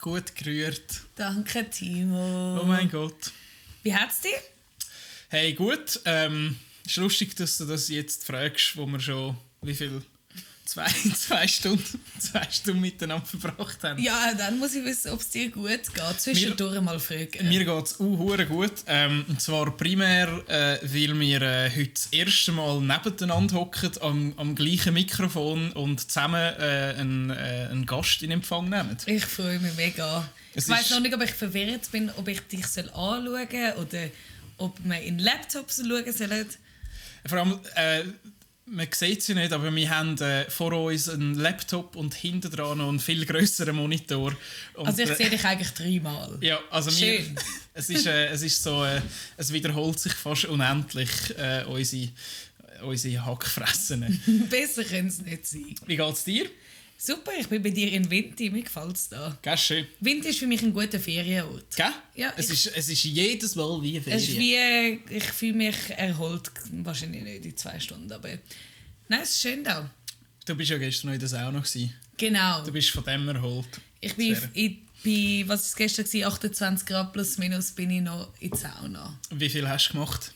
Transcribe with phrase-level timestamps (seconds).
[0.00, 1.02] Gut gerührt.
[1.16, 2.60] Danke, Timo.
[2.60, 3.32] Oh mein Gott.
[3.82, 4.38] Wie hat's dir?
[5.28, 6.00] Hey, gut.
[6.04, 6.56] Ähm,
[6.86, 10.02] ist lustig, dass du das jetzt fragst, wo wir schon wie viel?
[10.68, 10.84] Zwei,
[11.14, 14.02] zwei, Stunden, zwei Stunden miteinander verbracht haben.
[14.02, 16.20] Ja, dann muss ich wissen, ob es dir gut geht.
[16.20, 17.48] Zwischendurch Mir- mal fragen.
[17.48, 18.74] Mir geht es uh, gut.
[18.86, 24.34] Ähm, und zwar primär, äh, weil wir äh, heute das erste Mal nebeneinander hocken, am,
[24.36, 28.94] am gleichen Mikrofon und zusammen äh, einen, äh, einen Gast in Empfang nehmen.
[29.06, 30.28] Ich freue mich mega.
[30.54, 33.86] Es ich weiß noch nicht, ob ich verwirrt bin, ob ich dich soll anschauen soll
[33.86, 34.10] oder
[34.58, 36.46] ob wir in Laptops schauen sollen.
[37.24, 38.02] Vor allem, äh,
[38.70, 42.50] man sieht es ja nicht, aber wir haben äh, vor uns einen Laptop und hinten
[42.50, 44.34] dran noch einen viel größeren Monitor.
[44.74, 46.38] Und, Also ich äh, sehe dich eigentlich dreimal.
[46.40, 47.38] Ja, also wir, Schön.
[47.74, 49.00] es, ist, äh, es ist so, äh,
[49.36, 52.10] es wiederholt sich fast unendlich, äh, unsere,
[52.82, 54.46] unsere Hackfressen.
[54.50, 55.74] Besser können es nicht sein.
[55.86, 56.46] Wie geht's dir?
[57.00, 59.38] Super, ich bin bei dir in Winti, mir gefällt es da.
[59.40, 59.86] Gell, schön.
[60.00, 61.76] Winti ist für mich ein guter Ferienort.
[61.76, 61.86] Gell?
[62.16, 64.18] Ja, es, ich- ist, es ist jedes Mal wie Ferien.
[64.20, 66.50] Es ist wie, ich fühle mich erholt,
[66.82, 68.30] wahrscheinlich nicht in zwei Stunden, aber
[69.08, 69.88] nein, es ist schön da.
[70.44, 71.58] Du bist ja gestern noch in der Sauna.
[71.60, 71.94] Gewesen.
[72.16, 72.64] Genau.
[72.64, 73.68] Du bist von dem erholt.
[74.00, 78.32] Ich bin, ich bin was ist gestern gewesen, 28 Grad plus minus, bin ich noch
[78.40, 79.16] in die Sauna.
[79.30, 80.32] Wie viel hast du gemacht?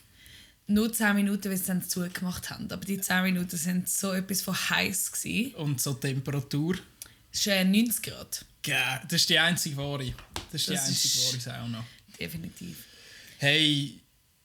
[0.68, 2.70] Nur 10 Minuten, weil sie dann zugemacht haben.
[2.70, 5.54] Aber die 10 Minuten sind so etwas von heiß gewesen.
[5.56, 6.76] Und so die Temperatur?
[7.32, 8.76] Es ist äh, 90 Grad, Gell,
[9.08, 10.14] das ist die einzige wahre.
[10.52, 11.86] Das ist die Das einzige ist- wahre Sauna.
[12.20, 12.76] definitiv.
[13.38, 13.98] Hey,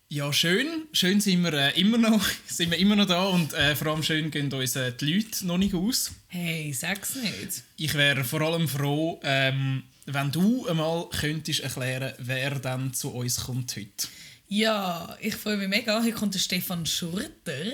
[0.10, 0.84] ja schön.
[0.92, 4.02] Schön sind wir, äh, immer, noch, sind wir immer noch da und äh, vor allem
[4.04, 6.12] schön gehen uns äh, die Leute noch nicht aus.
[6.30, 7.64] Hey, sag's nicht.
[7.78, 13.42] Ich wäre vor allem froh, ähm, wenn du einmal könntest erklären, wer dann zu uns
[13.42, 14.08] kommt heute.
[14.50, 16.02] Ja, ich freue mich mega.
[16.02, 17.66] Hier kommt der Stefan Schurter.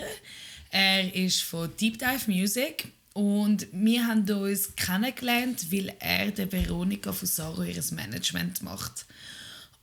[0.71, 7.13] Er ist von Deep Dive Music und wir haben uns kennengelernt, weil er der Veronika
[7.13, 9.05] Fusaro ihr Management macht.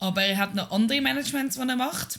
[0.01, 2.19] Aber er hat noch andere Managements, die er macht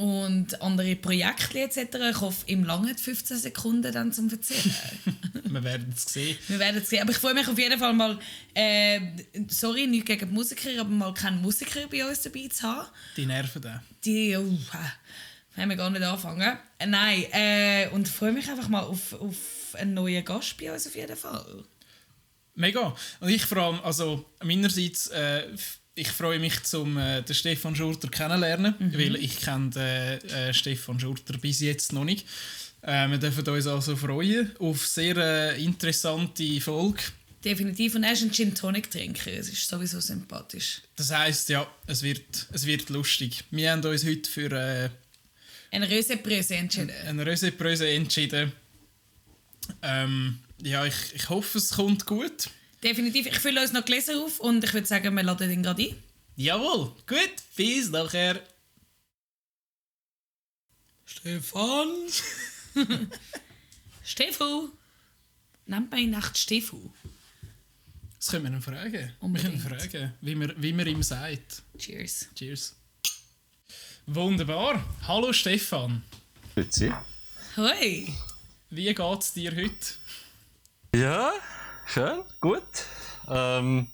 [0.00, 1.96] und andere Projekte etc.
[2.10, 4.74] Ich hoffe, ihm lange 15 Sekunden dann zum Erzählen.
[5.44, 6.38] Wir werden es sehen.
[6.48, 7.02] Wir werden es sehen.
[7.02, 8.18] Aber ich freue mich auf jeden Fall mal,
[8.54, 9.00] äh,
[9.48, 12.88] sorry, nicht gegen die Musiker, aber mal keinen Musiker bei uns dabei zu haben.
[13.14, 13.82] Die Nerven da.
[14.02, 14.58] Die, uh,
[15.54, 16.58] haben wir gar nicht anfangen.
[16.78, 20.86] Äh, nein, äh, und freue mich einfach mal auf, auf einen neuen Gast bei uns
[20.86, 21.64] auf jeden Fall.
[22.54, 22.96] Mega.
[23.20, 25.48] Und ich vor allem, also meinerseits, äh,
[25.94, 30.98] ich freue mich zum äh, den Stefan Schurter kennenlernen, weil ich kenne den äh, Stefan
[31.00, 32.26] Schurter bis jetzt noch nicht.
[32.82, 37.02] Äh, wir dürfen uns also freuen auf sehr äh, interessante Folge.
[37.44, 37.94] Definitiv.
[37.94, 39.32] Und er ist ein Gin Tonic Trinker.
[39.32, 40.82] Es ist sowieso sympathisch.
[40.96, 43.44] Das heißt ja, es wird, es wird lustig.
[43.50, 44.90] Wir haben uns heute für äh,
[45.70, 46.90] Ein Röse-Bröse entschieden.
[47.06, 48.52] einen Röse-Bröse entschieden.
[49.82, 52.50] Ähm, ja, ich, ich hoffe, es kommt gut.
[52.82, 53.26] Definitiv.
[53.26, 56.02] Ich fülle uns noch Gläser auf und ich würde sagen, wir laden den gerade ein.
[56.36, 58.40] Jawohl, gut, bis nachher.
[61.04, 61.88] Stefan!
[64.04, 64.70] Stefu!
[65.66, 66.90] Nennt man ihn echt Stefu?
[68.18, 68.92] Das können wir ihn fragen.
[68.92, 69.62] Wir Unbedingt.
[69.62, 71.62] können fragen, wie man, wie man ihm sagt.
[71.78, 72.28] Cheers.
[72.34, 72.76] Cheers.
[74.06, 74.82] Wunderbar.
[75.06, 76.02] Hallo Stefan.
[76.54, 76.92] Grüezi.
[77.56, 78.08] Hoi!
[78.70, 79.94] Wie geht's dir heute?
[80.94, 81.32] Ja,
[81.92, 82.62] schön, gut.
[83.28, 83.88] Ähm,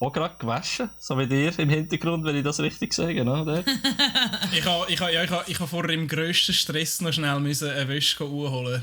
[0.00, 3.64] auch gerade gewaschen, so wie dir im Hintergrund, wenn ich das richtig sage, ne?
[4.52, 7.40] Ich habe ich ha, ja, ich ha, ich ha vorher im grössten Stress noch schnell
[7.40, 8.82] müssen eine Wäsche holen.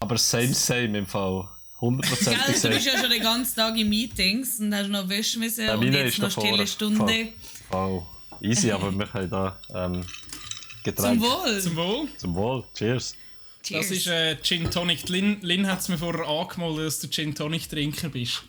[0.00, 1.42] Aber same, same im Fall.
[1.42, 1.48] Gell,
[1.80, 5.66] Hundertprozentig du bist ja schon den ganzen Tag in Meetings und hast noch Wäsche müssen
[5.66, 6.66] Ja, und meine jetzt ist noch stille.
[6.66, 7.28] Stunde.
[7.68, 8.02] Voll.
[8.40, 11.20] Easy, aber wir können da ähm, Zum Getränk.
[11.20, 11.60] Wohl!
[11.60, 12.08] Zum Wohl.
[12.16, 12.64] Zum Wohl.
[12.74, 13.14] Cheers.
[13.62, 13.88] Cheers.
[13.88, 15.06] Das ist äh, Gin Tonic.
[15.06, 18.42] Die Lin, Lin hat es mir vorher angemeldet, dass du Gin Tonic Trinker bist.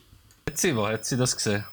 [0.48, 1.64] Hat sie, wo hat sie das gesehen?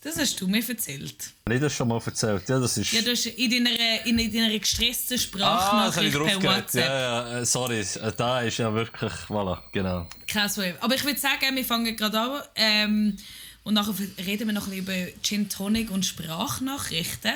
[0.00, 1.32] das hast du mir erzählt.
[1.44, 2.48] Habe ich das schon mal erzählt?
[2.48, 2.92] Ja, das ist...
[2.92, 6.42] Ja, du hast in deiner, in deiner gestressten ah, Sprachnachricht ich per.
[6.42, 6.84] WhatsApp.
[6.84, 7.80] Ja, ja, äh, sorry.
[7.80, 9.12] Äh, Da ist ja wirklich...
[9.28, 10.06] Voilà, genau.
[10.26, 10.76] Kein Problem.
[10.80, 12.42] Aber ich würde sagen, wir fangen gerade an.
[12.54, 13.16] Ähm,
[13.64, 13.94] und nachher
[14.24, 17.34] reden wir noch ein bisschen über Gin Tonic und Sprachnachrichten.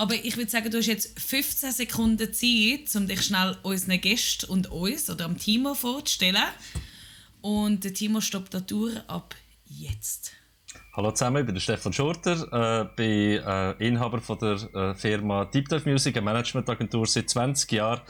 [0.00, 4.48] Aber ich würde sagen, du hast jetzt 15 Sekunden Zeit, um dich schnell unseren Gästen
[4.48, 6.44] und uns oder am Timo vorzustellen.
[7.40, 9.34] Und der Timo stoppt die Tour ab
[9.64, 10.32] jetzt.
[10.94, 15.68] Hallo zusammen, ich bin Stefan Schurter, äh, bin äh, Inhaber von der äh, Firma Deep
[15.68, 18.00] Dive Music, eine Managementagentur seit 20 Jahren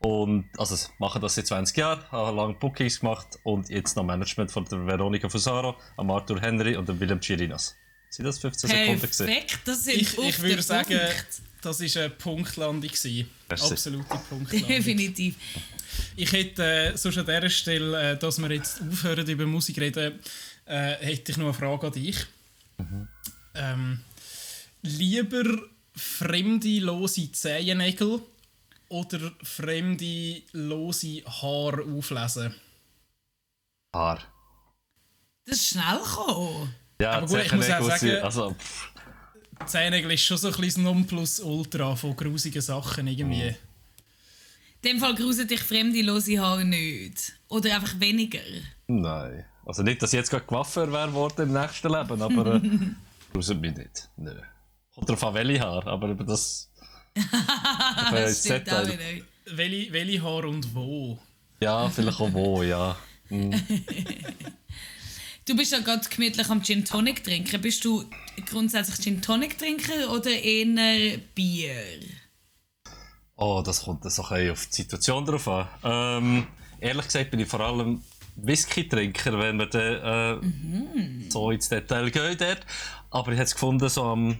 [0.00, 4.50] und also mache das seit 20 Jahren, habe lange Bookings gemacht und jetzt noch Management
[4.50, 7.76] von der Veronika Fusaro, Arthur Henry und dem Willem Chirinos.
[8.14, 9.26] Sind das 15 Sekunden gewesen?
[9.26, 11.42] Perfekt, das sind Ich, ich würde sagen, Punkt.
[11.62, 12.88] das war eine Punktlandung.
[12.88, 13.28] gewesen.
[13.48, 13.72] Merci.
[13.72, 14.68] Absolute Punktlandung.
[14.68, 15.34] Definitiv.
[16.14, 20.20] Ich hätte äh, sonst an dieser Stelle, äh, dass wir jetzt aufhören über Musik reden,
[20.64, 22.16] äh, hätte ich noch eine Frage an dich.
[22.78, 23.08] Mhm.
[23.56, 24.00] Ähm,
[24.82, 25.62] lieber
[25.96, 28.20] fremde lose Zehennägel
[28.90, 32.54] oder fremde lose Haare auflesen?
[33.92, 34.22] Haar.
[35.46, 36.74] Das ist schnell gekommen.
[37.00, 38.88] Ja, Aber gut, ich muss auch sagen- sind- also, pff,
[39.66, 43.48] Zehennägel ist schon so ein bisschen das Nonplusultra von grusigen Sachen irgendwie.
[44.82, 47.32] In dem Fall gruselt dich fremde lose Haare nicht.
[47.48, 48.40] Oder einfach weniger.
[48.86, 49.44] nein.
[49.66, 52.60] Also nicht, dass ich jetzt gerade Coiffeur wäre worden im nächsten Leben, aber äh,
[53.32, 54.10] gruselt mich nicht.
[54.18, 54.34] Nö.
[55.06, 56.70] Drauf an, welche Haar, aber über das...
[58.10, 58.98] Das stimmt auch wieder.
[59.46, 61.18] Welche, welche Haare und wo?
[61.60, 62.94] Ja, vielleicht auch wo, ja.
[65.46, 67.60] Du bist ja gerade gemütlich am Gin Tonic trinken.
[67.60, 68.04] Bist du
[68.48, 72.00] grundsätzlich Gin Tonic Trinker oder eher Bier?
[73.36, 75.68] Oh, das kommt so ein auf die Situation drauf an.
[75.82, 76.46] Ähm,
[76.80, 78.02] ehrlich gesagt bin ich vor allem
[78.36, 82.64] Whisky-Trinker, wenn wir dann äh, so ins Detail gehen dort.
[83.10, 84.38] Aber ich habe es gefunden, so am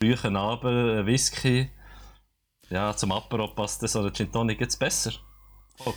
[0.00, 1.70] frühen Abend Whisky,
[2.70, 5.12] ja, zum Apero passt das so ein Gin Tonic jetzt besser.
[5.84, 5.94] Oh.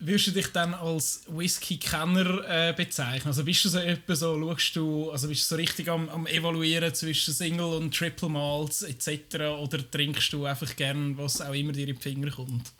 [0.00, 3.28] Würdest du dich dann als Whisky-Kenner äh, bezeichnen?
[3.28, 6.26] Also bist du so etwa so, schaust du, also bist du so richtig am, am
[6.26, 9.36] Evaluieren zwischen Single und Triple Malts etc.
[9.60, 12.72] oder trinkst du einfach gern, was auch immer dir in die Finger kommt?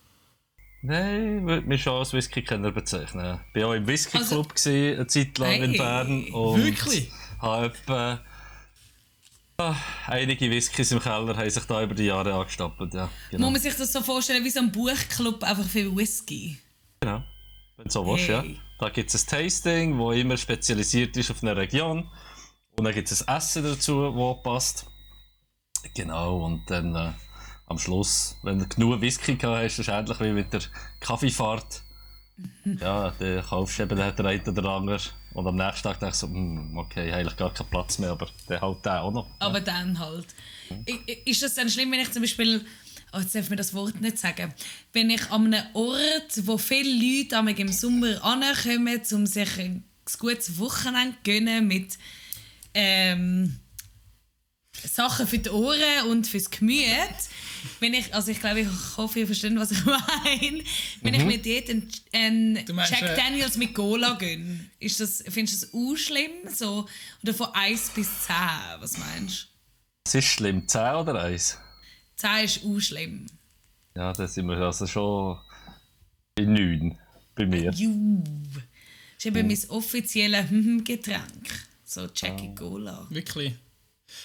[0.83, 3.41] Nein, ich würde mich schon als Whisky-Kenner bezeichnen.
[3.55, 5.79] Ich war auch im Whisky-Club gewesen, eine Zeit lang in Hey.
[5.79, 6.25] Bern.
[6.29, 7.11] Und Wirklich?
[7.41, 8.21] Habe etwa
[9.59, 9.77] ah,
[10.09, 12.93] einige Whiskys im Keller haben sich da über die Jahre angestapelt.
[12.93, 13.47] Ja, genau.
[13.47, 16.59] Muss man sich das so vorstellen wie so ein Buchclub einfach für Whisky?
[17.05, 17.23] Genau.
[17.77, 18.43] Wenn du so willst, ja.
[18.43, 18.61] Hey.
[18.79, 22.09] Da gibt es ein Tasting, das immer spezialisiert ist auf eine Region.
[22.77, 24.87] Und dann gibt es ein Essen dazu, das passt.
[25.95, 27.13] Genau, und dann äh,
[27.67, 30.63] am Schluss, wenn du genug Whisky gehabt hast, ist es ähnlich wie mit der
[31.01, 31.83] Kaffeefahrt.
[32.65, 35.01] ja, dann kaufst du eben den einen oder anderen.
[35.35, 37.99] Und am nächsten Tag denkst du so, "Hm, okay, ich habe eigentlich gar keinen Platz
[37.99, 39.29] mehr, aber der halt den auch noch.
[39.41, 40.27] Aber dann halt.
[40.89, 42.65] I- Ist das dann schlimm, wenn ich zum Beispiel.
[43.15, 44.53] Oh, jetzt darf mir das Wort nicht sagen.
[44.93, 49.85] Wenn ich an einem Ort, wo viele Leute im Sommer ankommen, um sich ein
[50.19, 51.97] gutes Wochenende zu gönnen mit
[52.75, 53.61] ähm,
[54.73, 56.85] Sachen für die Ohren und fürs Gemüt.
[57.81, 60.63] Wenn ich, also ich glaube, ich hoffe, ihr versteht, was ich meine.
[61.01, 65.25] Wenn ich mir dort einen, einen meinst, Jack äh, Daniels mit Cola gönne, ist das,
[65.29, 66.33] findest du das auch schlimm?
[66.53, 66.87] So,
[67.23, 68.35] oder von 1 bis 10,
[68.81, 69.49] was meinst du?
[70.07, 71.59] Es ist schlimm, 10 oder 1?
[72.17, 73.27] 10 ist auch schlimm.
[73.97, 75.39] Ja, da sind wir also schon
[76.35, 76.99] bei 9
[77.35, 77.71] bei mir.
[77.73, 78.23] Juh.
[78.55, 78.63] Das
[79.19, 80.47] ist eben mein offizielles
[80.85, 81.49] Getränk.
[81.85, 83.07] So Jackie Cola.
[83.11, 83.55] Wirklich?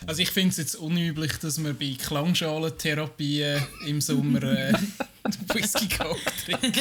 [0.05, 4.73] Also ich finde es jetzt unüblich, dass man bei Klangschalentherapien im Sommer äh,
[5.53, 6.77] Whisky Coke trinkt.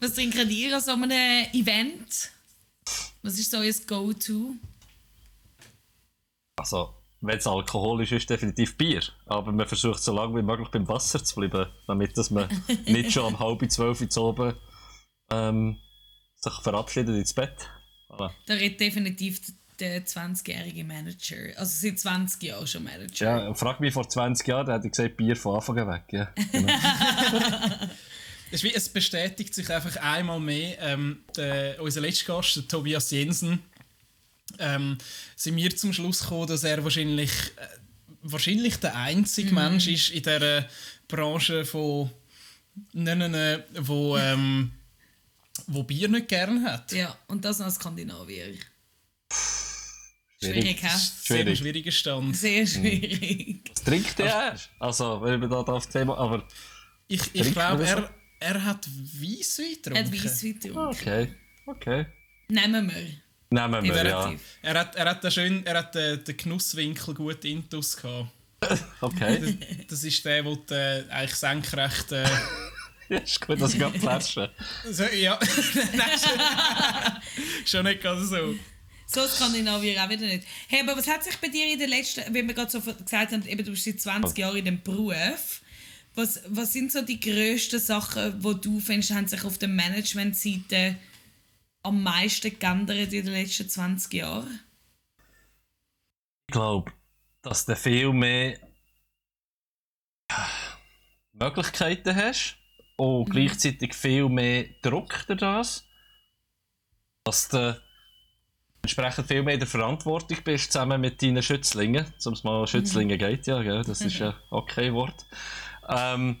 [0.00, 2.30] Was trinken ihr an so einem Event?
[3.22, 4.56] Was ist so euer Go-To?
[6.56, 9.02] Also, wenn es alkoholisch ist, definitiv Bier.
[9.26, 12.48] Aber man versucht so lange wie möglich beim Wasser zu bleiben, damit dass man
[12.86, 14.54] nicht schon um halb zwölf Uhr zu oben
[15.30, 15.78] ähm,
[16.36, 17.70] sich verabschiedet ins Bett.
[18.10, 18.30] Voilà.
[18.46, 19.40] Da redet definitiv
[19.78, 21.56] der 20-jährige Manager.
[21.56, 23.46] Also seit 20 Jahren schon Manager.
[23.46, 26.04] Ja, frag mich vor 20 Jahren, da hätte ich gesagt, Bier von Anfang an weg.
[26.10, 26.72] Ja, genau.
[28.52, 30.78] Es, ist wie, es bestätigt sich einfach einmal mehr.
[30.80, 33.60] Ähm, der, unser letzter Gast, der Tobias Jensen,
[34.58, 34.98] ähm,
[35.36, 37.66] sind wir zum Schluss gekommen, dass er wahrscheinlich, äh,
[38.22, 40.66] wahrscheinlich der einzige Mensch ist in dieser
[41.08, 42.10] Branche von
[42.92, 44.72] nennen, wo, ähm,
[45.66, 46.92] wo Bier nicht gern hat.
[46.92, 48.54] Ja, und das noch als Skandinavier.
[50.42, 50.62] Schwierig.
[50.62, 50.88] Schwierig, hä?
[50.88, 51.58] Sehr Schwierig.
[51.58, 52.36] schwieriger Stand.
[52.36, 53.70] Sehr schwierig.
[53.74, 54.56] Was trinkt der?
[54.80, 56.16] Also, wenn wir da auf das Thema.
[56.18, 56.46] Aber.
[57.06, 60.24] Ich, ich glaube, er, er hat Weisswein Er hat getrunken.
[60.24, 60.78] Weisswein getrunken.
[60.78, 61.34] Okay.
[61.66, 62.06] Okay.
[62.48, 63.06] Nehmen wir.
[63.52, 64.32] Nehmen wir, ja.
[64.62, 68.28] Er, hat, er hat, den, schön, er hat den, den Genusswinkel gut intus gehabt.
[69.00, 69.58] Okay.
[69.88, 72.12] Das ist der, wo du äh, eigentlich senkrecht.
[72.12, 72.24] Äh,
[73.08, 74.50] ja, ist gut, dass ich gerade flasche.
[74.90, 75.82] so, ja, schon-
[77.66, 78.54] schon nicht ganz so.
[79.06, 80.44] So Skandinavier auch wieder nicht.
[80.68, 83.32] Hey, aber was hat sich bei dir in den letzten, wenn wir gerade so gesagt
[83.32, 85.60] haben, eben, du bist seit 20 Jahren in dem Beruf,
[86.14, 90.96] was, was sind so die grössten Sachen, wo du findest, haben sich auf der Managementseite
[91.82, 94.60] am meisten geändert in den letzten 20 Jahren?
[96.48, 96.92] Ich glaube,
[97.42, 98.58] dass du viel mehr
[100.30, 100.48] ja,
[101.32, 102.56] Möglichkeiten hast
[102.96, 105.88] und gleichzeitig viel mehr Druck durch das.
[107.24, 107.80] Dass du
[108.82, 112.12] entsprechend viel mehr in der Verantwortung bist, zusammen mit deinen Schützlingen.
[112.18, 113.82] Zum mal Schützlinge geht ja, gell?
[113.82, 115.24] das ist ein okay Wort.
[115.88, 116.40] Ähm,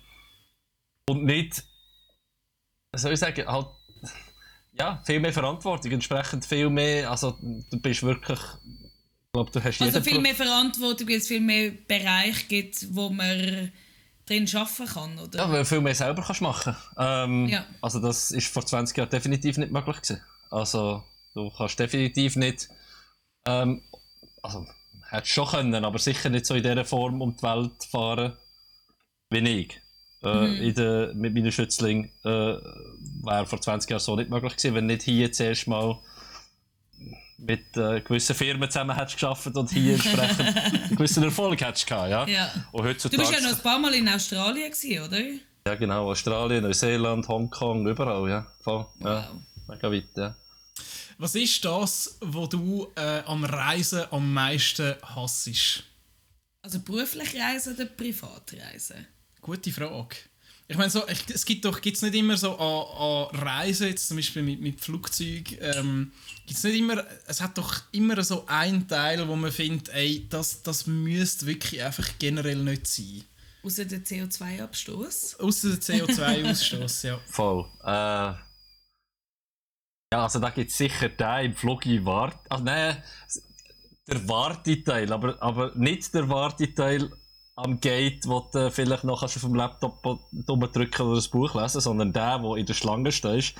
[1.08, 1.64] und nicht,
[2.94, 3.66] soll ich sagen, halt,
[4.82, 8.40] ja, viel mehr Verantwortung, entsprechend viel mehr, also du bist wirklich
[9.32, 13.72] glaube, du hast Also viel mehr Verantwortung, weil es viel mehr Bereiche gibt, wo man
[14.26, 15.38] drin arbeiten kann, oder?
[15.38, 17.66] Ja, weil du viel mehr selber kannst machen ähm, Ja.
[17.80, 20.20] Also das ist vor 20 Jahren definitiv nicht möglich gewesen.
[20.50, 21.02] Also
[21.34, 22.68] du kannst definitiv nicht,
[23.46, 23.82] ähm,
[24.42, 24.66] also
[25.10, 28.36] hättest schon können, aber sicher nicht so in dieser Form um die Welt fahren
[29.30, 29.81] wie ich.
[30.24, 34.74] Äh, in der, mit meinen Schützling äh, wäre vor 20 Jahren so nicht möglich gewesen,
[34.74, 35.98] wenn nicht hier zuerst mal
[37.38, 42.08] mit äh, gewissen Firmen zusammen hättest geschafft und hier entsprechend einen gewissen Erfolg hättest gehabt,
[42.08, 42.26] ja.
[42.26, 42.52] Ja.
[42.70, 45.18] Und Du heutzutage, bist ja noch ein paar Mal in Australien, gewesen, oder?
[45.66, 48.46] ja genau, Australien, Neuseeland, Hongkong, überall, ja.
[48.60, 49.28] Voll, ja.
[49.28, 49.40] Wow.
[49.68, 50.36] Mega weit, ja.
[51.18, 55.84] Was ist das, was du äh, am Reisen am meisten hassest?
[56.62, 59.06] Also beruflich reisen oder privat reisen?
[59.42, 60.16] Gute Frage.
[60.68, 64.16] Ich meine, so, es gibt doch gibt's nicht immer so an, an Reisen, jetzt zum
[64.16, 66.12] Beispiel mit, mit Flugzeug, ähm,
[66.46, 70.62] gibt's nicht immer, es hat doch immer so einen Teil, wo man findet, ey, das,
[70.62, 73.24] das müsste wirklich einfach generell nicht sein.
[73.64, 75.40] Außer der CO2-Abstoß.
[75.40, 77.20] Außer der CO2-Ausstoß, ja.
[77.26, 77.68] Voll.
[77.82, 78.34] Äh,
[80.12, 82.38] ja, also da gibt es sicher den im Flug in Wart.
[82.48, 83.02] Also nein,
[84.06, 87.10] der Warteteil, aber, aber nicht der Warteteil
[87.54, 92.12] am Gate, wo du vielleicht noch auf dem Laptop drücken oder ein Buch lesen, sondern
[92.12, 93.54] der, wo in der Schlange stehst,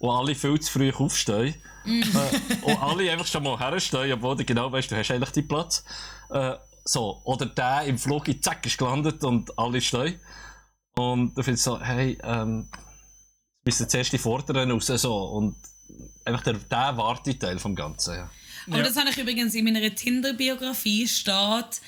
[0.00, 1.54] wo alle viel zu früh aufstehen.
[1.86, 5.48] äh, und alle einfach schon mal herstehen, obwohl du genau weißt, du hast eigentlich deinen
[5.48, 5.84] Platz.
[6.30, 7.20] Äh, so.
[7.24, 10.20] Oder der im Flug, zack, ist gelandet und alle stehen.
[10.96, 12.68] Und du findest so, hey, ähm,
[13.64, 15.16] müssen zuerst die Vorderen raus, so.
[15.16, 15.56] Und
[16.24, 18.30] einfach der, der Warteteil vom Ganzen, ja.
[18.66, 18.82] Aber Ja.
[18.84, 21.80] das habe ich übrigens in meiner Tinder-Biografie steht.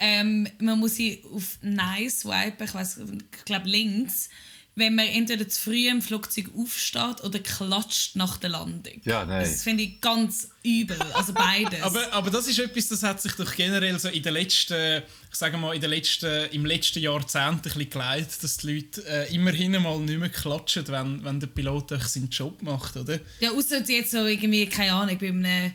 [0.00, 4.30] Ähm, man muss sie auf Nice swipen, ich weiß, ich glaube links,
[4.76, 9.00] wenn man entweder zu früh im Flugzeug aufsteht oder klatscht nach der Landung.
[9.04, 9.42] Ja, nein.
[9.42, 11.82] Das finde ich ganz übel, also beides.
[11.82, 15.36] Aber, aber das ist etwas, das hat sich doch generell so in den letzten, ich
[15.36, 19.34] sage mal, in den letzten, im letzten Jahrzehnt ein bisschen geleitet, dass die Leute äh,
[19.34, 23.18] immerhin mal nicht mehr klatschen, wenn, wenn der Pilot seinen Job macht, oder?
[23.40, 25.74] ja, außer jetzt so irgendwie, keine Ahnung, bei einem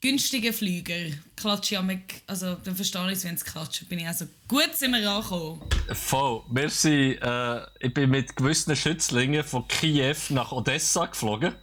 [0.00, 0.94] günstigen Flüger
[1.36, 4.70] klatsche ich am- also dann verstehe ich es, wenn es klatscht, bin ich also gut
[4.74, 5.62] sind wir angekommen.
[5.92, 6.42] Voll.
[6.50, 7.18] Merci.
[7.20, 11.54] Äh, ich bin mit gewissen Schützlingen von Kiew nach Odessa geflogen.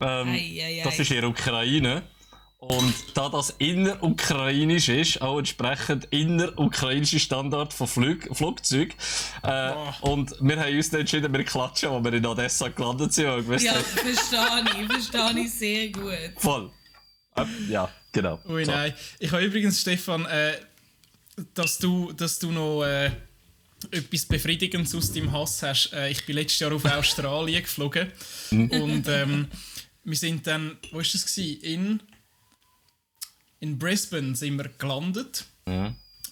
[0.00, 0.82] Ähm, Ei, ei, ei.
[0.84, 2.02] Das ist in der Ukraine.
[2.60, 8.94] Und da das innerukrainisch ist, auch entsprechend innerukrainische Standard von Flug Flugzeug.
[9.44, 13.26] Äh, und wir haben uns dann entschieden, wir klatschen, als wir in Odessa gelandet sind.
[13.26, 13.72] Ja, verstehe
[14.10, 16.12] ich, verstehe ich sehr gut.
[16.36, 16.72] voll.
[17.68, 18.40] Ja, genau.
[18.48, 18.70] Ui, So.
[18.72, 18.94] nein.
[19.18, 20.54] Ich habe übrigens, Stefan, äh,
[21.54, 23.10] dass, du, dass du noch äh,
[23.90, 25.92] etwas Befriedigendes aus deinem Hass hast.
[25.92, 28.10] Äh, ich bin letztes Jahr auf Australien geflogen.
[28.50, 29.48] Und ähm,
[30.04, 31.26] wir sind dann, wo war das?
[31.34, 31.60] Gewesen?
[31.62, 32.02] In,
[33.60, 35.44] in Brisbane sind wir gelandet.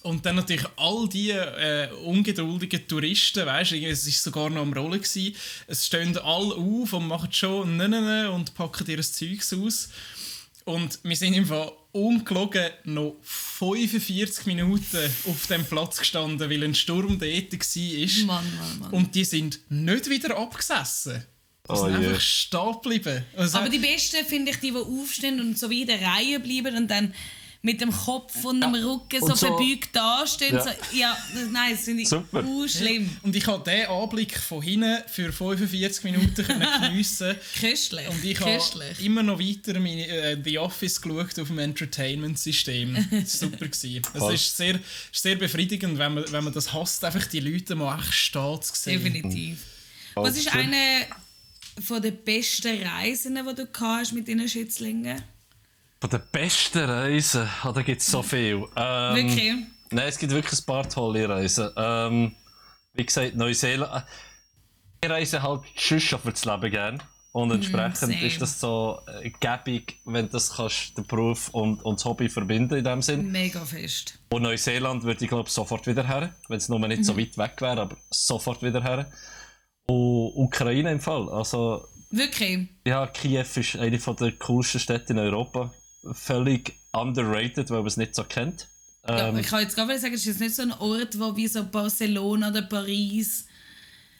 [0.03, 4.73] Und dann natürlich all die äh, ungeduldigen Touristen, weißt du, es ist sogar noch am
[4.73, 5.35] Rollen gewesen.
[5.67, 9.89] Es stehen alle auf und machen schon ne, ne, ne und packen ihr Zeugs aus.
[10.67, 14.97] Und wir sind im Fall ungelogen noch 45 Minuten
[15.29, 18.25] auf dem Platz gestanden, weil ein Sturm dort war.
[18.25, 18.91] Mann, Mann, Mann.
[18.91, 21.23] Und die sind nicht wieder abgesessen.
[21.65, 22.07] Die Oh sind je.
[22.07, 23.25] einfach stehen geblieben.
[23.37, 26.41] Also, Aber die Besten finde ich die, die aufstehen und so wie in der Reihe
[26.41, 27.13] bleiben und dann
[27.61, 30.55] mit dem Kopf und dem Rücken so, Und so- verbeugt dastehen.
[30.55, 30.63] Ja.
[30.63, 32.43] So, ja, das, nein, das finde ich Super.
[32.67, 33.09] schlimm.
[33.23, 38.07] und ich habe diesen Anblick von hinten für 45 Minuten können geniessen Köstlich.
[38.09, 38.59] Und ich habe
[39.03, 42.93] immer noch weiter meine, äh, The Office geschaut auf dem Entertainment-System.
[43.11, 43.67] Das war super.
[43.67, 44.01] Gewesen.
[44.13, 44.79] Es ist sehr,
[45.11, 48.73] sehr befriedigend, wenn man, wenn man das hasst, einfach die Leute mal echt stehen zu
[48.75, 49.03] sehen.
[49.03, 49.59] Definitiv.
[50.15, 51.05] Was ist eine
[51.85, 55.21] von den besten Reisen, die du hast mit deinen Schützlingen?
[55.99, 58.65] Von den besten Reisen, oh, da gibt es so viel.
[58.75, 59.53] Ähm, Wirklich?
[59.89, 61.69] Nein, es gibt wirklich ein paar tolle Reisen.
[61.75, 62.35] Ähm,
[62.93, 64.03] wie gesagt, Neuseeland.
[65.01, 67.03] äh, Ich reise halt schon schon das Leben gern.
[67.31, 68.25] Und entsprechend same.
[68.25, 72.29] ist das so äh, gäbig, wenn du das kannst, den Beruf und, und das Hobby
[72.29, 73.31] verbinden in dem Sinn.
[73.31, 74.17] Mega fest.
[74.31, 77.53] Und Neuseeland würde ich glaube sofort wieder her, wenn es nur nicht so weit weg
[77.59, 79.11] wäre, aber sofort wieder her.
[79.85, 81.29] Und Ukraine im Fall.
[81.29, 82.69] Also Wirklich?
[82.85, 85.71] ja, Kiew ist eine von der coolsten Städte in Europa.
[86.11, 88.67] Völlig underrated, weil man es nicht so kennt.
[89.07, 91.47] Ja, Ähm, ich kann jetzt gerade sagen, es ist nicht so ein Ort, wo wie
[91.47, 93.47] so Barcelona oder Paris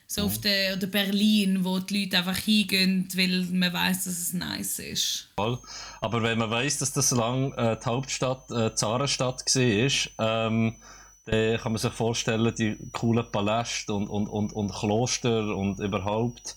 [0.09, 4.33] so auf der, oder Berlin, wo die Leute einfach hingehen, weil man weiß, dass es
[4.33, 5.29] nice ist.
[5.35, 5.59] Voll.
[5.99, 10.75] Aber wenn man weiß, dass das lang äh, die Hauptstadt, äh, Zarenstadt war, ähm,
[11.25, 16.55] dann kann man sich vorstellen, die coolen Paläste und, und, und, und Kloster und überhaupt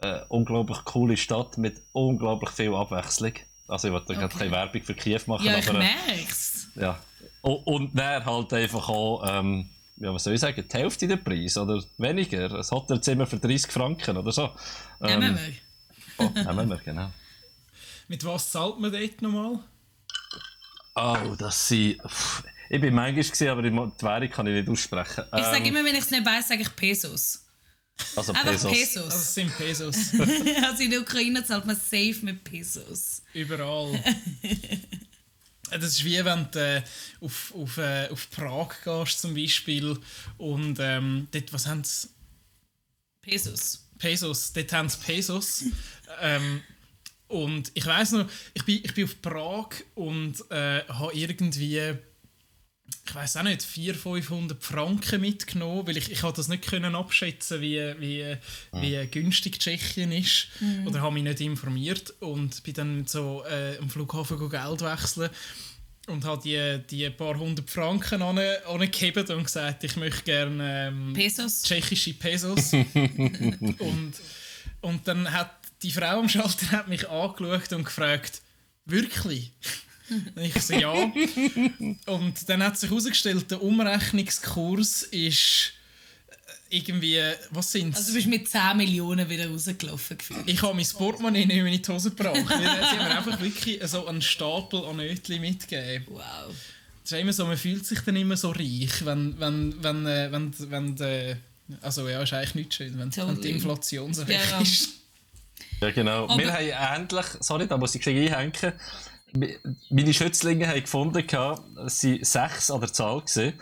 [0.00, 3.32] äh, unglaublich coole Stadt mit unglaublich viel Abwechslung.
[3.72, 4.28] Also ich wollte okay.
[4.28, 5.60] keine Werbung für Kiew machen, ja, aber...
[5.60, 6.68] ich äh, merk's.
[6.74, 6.98] Ja.
[7.40, 11.16] Und, und dann halt einfach auch, ähm, ja, was soll ich sagen, die Hälfte der
[11.16, 12.54] Preis oder weniger.
[12.54, 14.50] Ein Hotelzimmer für 30 Franken oder so.
[15.00, 15.54] Ähm, nehmen wir.
[16.18, 17.10] Oh, nehmen wir, genau.
[18.08, 19.58] Mit was zahlt man dort nochmal?
[20.94, 22.00] Oh, das sind...
[22.02, 25.24] Pff, ich bin manchmal gewesen, aber die Währung kann ich nicht aussprechen.
[25.36, 27.41] Ich sage Ähm, immer, wenn ich es nicht weiss, sage ich Pesos.
[28.16, 28.72] Also Einfach Pesos.
[28.72, 29.04] Pesos.
[29.04, 29.96] Also es sind Pesos.
[30.64, 33.22] also in der Ukraine zahlt man safe mit Pesos.
[33.32, 34.02] Überall.
[35.70, 36.82] Das ist wie wenn du äh,
[37.22, 39.98] auf, auf, äh, auf Prag gehst zum Beispiel
[40.36, 42.08] und ähm, dort, was haben sie?
[43.22, 43.88] Pesos.
[43.96, 45.64] Pesos, dort haben sie Pesos.
[46.20, 46.60] ähm,
[47.28, 51.94] und ich weiß noch, ich bin, ich bin auf Prag und äh, habe irgendwie,
[53.06, 56.94] ich weiß auch nicht, 400, 500 Franken mitgenommen, weil ich, ich habe das nicht können
[56.94, 58.36] abschätzen wie, wie,
[58.72, 60.48] wie günstig Tschechien ist
[60.86, 65.30] oder habe mich nicht informiert und bin dann so äh, am Flughafen Geld wechseln
[66.08, 71.12] und habe die, die paar hundert Franken an- angegeben und gesagt, ich möchte gerne ähm,
[71.12, 71.62] Pesos.
[71.62, 72.72] tschechische Pesos.
[73.78, 74.12] und,
[74.80, 75.50] und dann hat
[75.82, 78.42] die Frau am Schalter hat mich angeschaut und gefragt,
[78.84, 79.52] wirklich?
[80.36, 80.90] Und ich so, ja.
[82.06, 85.72] Und dann hat sich herausgestellt, der Umrechnungskurs ist
[86.70, 90.42] äh, irgendwie, was sind Also du bist mit 10 Millionen wieder rausgelaufen gefühlt.
[90.46, 92.34] Ich habe mein Portemonnaie nicht mehr in die Hose gebracht.
[92.34, 92.66] weil Sie
[92.98, 96.06] haben mir einfach wirklich so einen Stapel an Nötchen mitgegeben.
[96.10, 96.54] Wow.
[97.04, 100.30] Es ist immer so, man fühlt sich dann immer so reich, wenn, wenn, wenn, äh,
[100.30, 101.36] wenn, wenn, äh,
[101.80, 103.50] also ja, ist eigentlich nicht schön, wenn, wenn die Totally.
[103.50, 104.60] Inflation so hoch Ja.
[104.60, 104.88] ist.
[105.80, 106.24] Ja, genau.
[106.28, 108.52] Aber- wir haben endlich, sorry, da muss ich einhängen,
[109.90, 113.20] meine Schützlinge haben gefunden, es waren sechs an der Zahl.
[113.20, 113.54] Gewesen.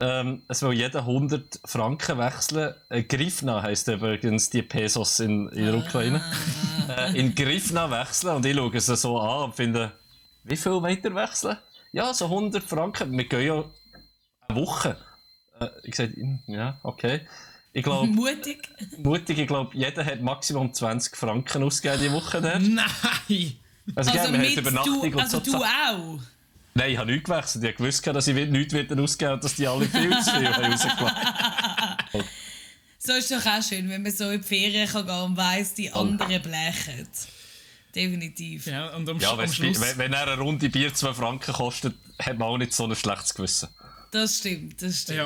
[0.00, 2.74] Ähm, es will jeder 100 Franken wechseln.
[2.88, 6.20] Äh, Grifna heisst übrigens die Pesos in, in der Ukraine.
[6.86, 9.92] Äh, in Grifna wechseln und ich schaue sie so an und finde,
[10.42, 11.56] wie viel weiter wechseln?
[11.92, 13.16] Ja, so 100 Franken.
[13.16, 13.64] Wir gehen ja
[14.48, 14.98] eine Woche.
[15.60, 16.12] Äh, ich sage,
[16.46, 17.22] ja, okay.
[17.72, 18.68] Ich glaube, Mutig.
[18.98, 22.60] mutig, ich glaube, jeder hat maximum 20 Franken ausgegeben die Woche dort.
[22.60, 23.58] Nein!
[23.94, 25.52] Also, Also gell, haben mit Übernachtung du, und also so.
[25.52, 26.18] du auch.
[26.74, 27.64] Nein, ich habe nichts gewechselt.
[27.64, 30.48] Ich habe gewusst, dass ich nichts wieder ausgeben und dass die alle viel zu viel
[30.48, 31.16] haben rausgelassen.
[33.06, 35.74] So ist doch auch schön, wenn man so in die Ferien kann gehen und weiss,
[35.74, 37.06] die anderen blechen.
[37.94, 38.66] Definitiv.
[38.66, 39.78] Ja, und am, Ja, am wenn, Schluss...
[39.78, 42.96] wenn, wenn er eine Runde Bier 2 Franken kostet, hat man auch nicht so ein
[42.96, 43.68] schlechtes Gewissen.
[44.14, 45.18] Das stimmt, das stimmt.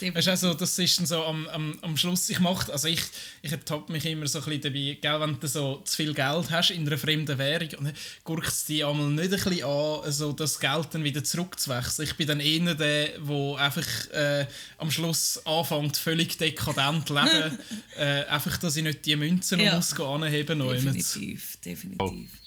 [0.00, 2.88] Ja, weißt du, also, das ist dann so am, am, am Schluss, ich mache, also
[2.88, 3.00] ich,
[3.40, 6.50] ich ertappe mich immer so ein bisschen dabei, gell, wenn du so zu viel Geld
[6.50, 7.92] hast in einer fremden Währung, und
[8.24, 12.08] guckst es dich einmal nicht ein bisschen an, so das Geld dann wieder zurückzuwechseln.
[12.08, 14.46] Ich bin dann eher der, der einfach äh,
[14.78, 17.56] am Schluss anfängt, völlig dekadent zu leben,
[17.96, 19.76] äh, einfach, dass ich nicht die Münzen Ja.
[19.76, 20.72] muss anheben muss.
[20.82, 22.00] Definitiv, definitiv.
[22.00, 22.41] Oh.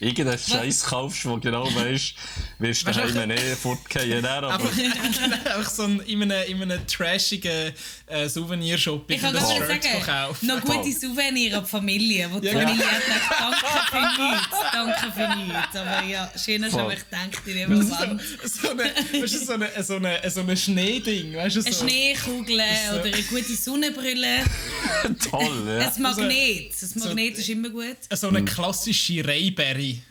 [0.00, 2.14] Irgendeinen Scheiß kaufst, wo genau weißt,
[2.58, 4.24] wirst du Weißt du, daheim eh fortgehen.
[4.24, 7.72] Aber Einfach, so ein, in, einem, in einem trashigen
[8.06, 12.46] äh, Souvenirshop Ich kann das Shirt sagen, noch gute Souvenir an die Familie, wo die
[12.46, 15.76] Ja, Familie hat gedacht, danke für nichts, danke für nichts.
[15.76, 16.80] Aber ja, schön du Voll.
[16.80, 18.22] aber gedacht in dem Moment.
[18.44, 21.66] so, eine, weißt du, so, eine, so, eine, so eine Schneeding, weißt du, so.
[21.66, 22.60] Eine Schneekugel
[22.92, 24.44] oder eine gute Sonnenbrille.
[25.30, 25.88] toll, ja.
[25.88, 26.72] Ein Magnet.
[26.80, 27.96] Das Magnet ist immer gut.
[28.12, 30.02] so eine klassische Rayberry.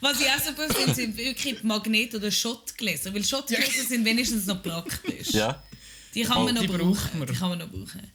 [0.00, 3.12] Was ich auch super finde, sind wirklich Magnet- oder Schottgläser.
[3.12, 5.30] Weil Schottgläser sind wenigstens noch praktisch.
[5.30, 5.62] ja.
[6.14, 7.26] Die kann man noch die brauchen.
[7.26, 8.10] Die kann man noch brauchen.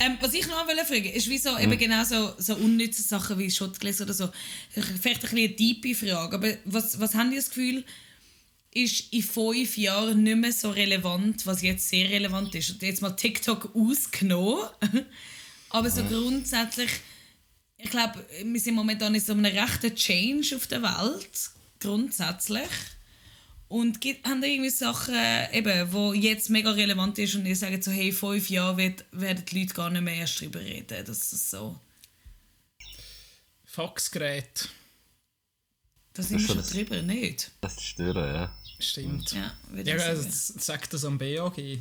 [0.00, 1.60] Ähm, was ich noch wollte fragen, ist wie so, Mhm.
[1.60, 4.30] eben genau so, so unnütze Sachen wie Schottgläser oder so.
[4.70, 7.84] Vielleicht ein bisschen eine tiefe Frage, aber was, was haben die das Gefühl,
[8.74, 12.70] ist in fünf Jahren nicht mehr so relevant, was jetzt sehr relevant ist?
[12.70, 14.66] Und jetzt mal TikTok ausgenommen.
[15.72, 16.90] Aber so grundsätzlich,
[17.76, 21.50] ich glaube, wir sind momentan in so einem rechten Change auf der Welt.
[21.80, 22.68] Grundsätzlich.
[23.68, 25.14] Und gibt, haben da irgendwie Sachen,
[25.52, 29.04] eben, wo jetzt mega relevant ist und ihr sagt so, hey, in fünf Jahren wird,
[29.12, 31.04] werden die Leute gar nicht mehr erst drüber reden.
[31.06, 31.80] Das ist so.
[33.64, 34.68] Faxgerät.
[36.12, 37.50] Da sind wir schon das- drüber, nicht?
[37.62, 38.54] Das ist stören, ja.
[38.78, 39.32] Stimmt.
[39.32, 40.34] Ja, würde Ja, ich also, sagen.
[40.54, 41.78] das sagt das am BAG.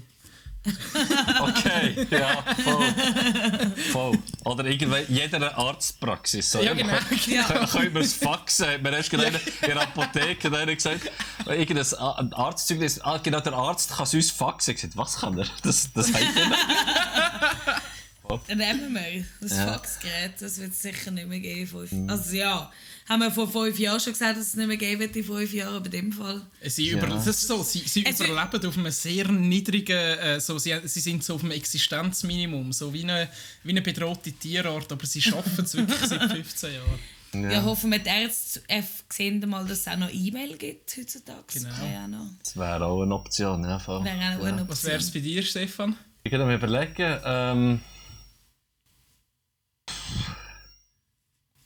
[1.41, 2.93] Okay, ja, voll.
[3.91, 4.17] voll.
[4.45, 6.51] Oder irgendwie jeder Arztpraxis.
[6.51, 6.59] So.
[6.61, 6.93] Ja, genau.
[7.27, 7.43] Ja.
[7.67, 8.67] Können wir es faxen?
[8.67, 9.33] Hat mir erst gerade in
[9.67, 11.11] der Apotheke einer gesagt,
[11.45, 14.71] irgendein A- ein Arztzeugnis, ah, genau, der Arzt kann es uns faxen.
[14.75, 15.45] Ich gesagt, was kann er?
[15.63, 16.59] Das, das heißt er nicht.
[18.47, 19.67] Nehmen wir das Ja.
[19.73, 21.67] Faxgerät, das wird es sicher nicht mehr geben.
[21.67, 22.11] Fünf.
[22.11, 22.71] Also ja,
[23.09, 25.53] haben wir vor fünf Jahren schon gesagt, dass es nicht mehr geben wird in fünf
[25.53, 26.41] Jahren, aber in dem Fall.
[26.65, 26.97] Sie, Ja.
[26.97, 30.75] über, das ist so, sie, sie Es- überleben auf einem sehr niedrigen, äh, so, sie,
[30.85, 33.29] sie sind so auf einem Existenzminimum, so wie eine,
[33.63, 36.99] wie eine bedrohte Tierart, aber sie schaffen es wirklich seit 15 Jahren.
[37.33, 37.63] Ja.
[37.63, 38.61] hoffen wir, die Ärzte
[39.09, 41.43] sehen mal, dass es auch noch E-Mail gibt heutzutage.
[41.53, 41.69] Genau.
[42.43, 43.79] Das wäre auch eine Option, ja.
[43.79, 44.03] Voll.
[44.03, 45.23] wäre auch noch eine Was wäre es Option.
[45.23, 45.95] bei dir, Stefan?
[46.23, 47.79] Ich kann mir überlegen, ähm,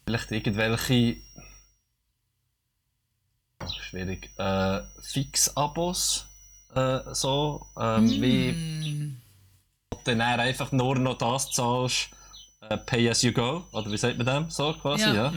[0.06, 1.18] vielleicht irgendwelche
[3.82, 6.28] schwierig äh, Fix-Abos
[6.76, 9.13] äh, so ähm, wie
[9.91, 12.10] ob du dann einfach nur noch das zahlst
[12.62, 15.13] äh, Pay as you go oder wie sagt man dem so quasi Ja.
[15.32, 15.34] ja,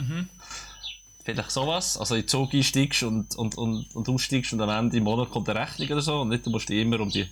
[1.23, 4.97] vielleicht sowas also in den Zug einsteigst und, und, und, und aussteigst und am Ende
[4.97, 7.27] im Monat kommt eine Rechnung oder so und nicht du musst dich immer um die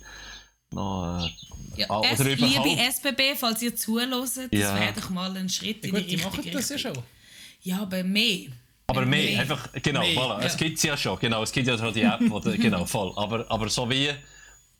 [0.72, 4.74] noch äh, Ja, Ah, es, oder liebe überhaupt- SBB, falls ihr zuhört, das Ja.
[4.80, 6.98] wäre doch mal ein Schritt Ja, in gut, die die richtige machen das ja schon.
[7.68, 8.48] Ja, aber mehr.
[8.86, 9.40] Aber mehr, Mehr.
[9.40, 10.40] einfach, genau, Mehr, voilà.
[10.40, 10.58] Es ja.
[10.58, 13.12] gibt ja schon, genau, es gibt ja schon die App, oder, genau, voll.
[13.16, 14.08] Aber, aber so wie,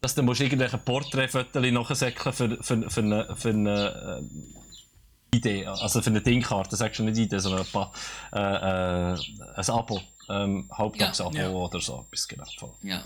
[0.01, 6.01] dass du musst irgendwelche Porträtfotos nachsäckeln für, für, für eine, für eine äh, Idee, also
[6.01, 7.92] für eine Dingkarte, sagst du nicht Idee, sondern ein, paar,
[8.33, 9.18] äh, äh,
[9.57, 11.51] ein Abo, ähm, Haupttagsabo Ja.
[11.51, 12.72] oder so, etwas, genau, voll.
[12.83, 13.03] Ja.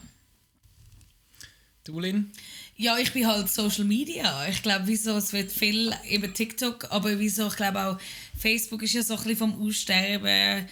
[1.85, 2.31] Du, Lin?
[2.77, 4.47] Ja, ich bin halt Social Media.
[4.49, 7.99] Ich glaube, wieso, es wird viel eben TikTok, aber wieso, ich glaube auch,
[8.43, 10.67] Facebook ist ja so ein bisschen vom Aussterben.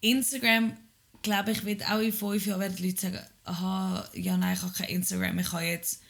[0.00, 0.76] Instagram,
[1.22, 4.62] glaube ich, wird auch in fünf Jahren werden die Leute sagen, aha, ja nein, ich
[4.62, 6.02] habe kein Instagram, ich habe jetzt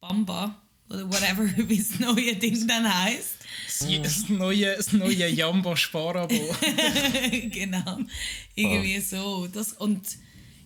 [0.00, 3.36] Bamba oder whatever, wie das neue Ding dann heisst.
[4.02, 6.34] Das, neue, das neue Jamba-Sparabo.
[7.50, 7.98] genau.
[8.54, 9.46] Irgendwie so.
[9.48, 10.06] Das, und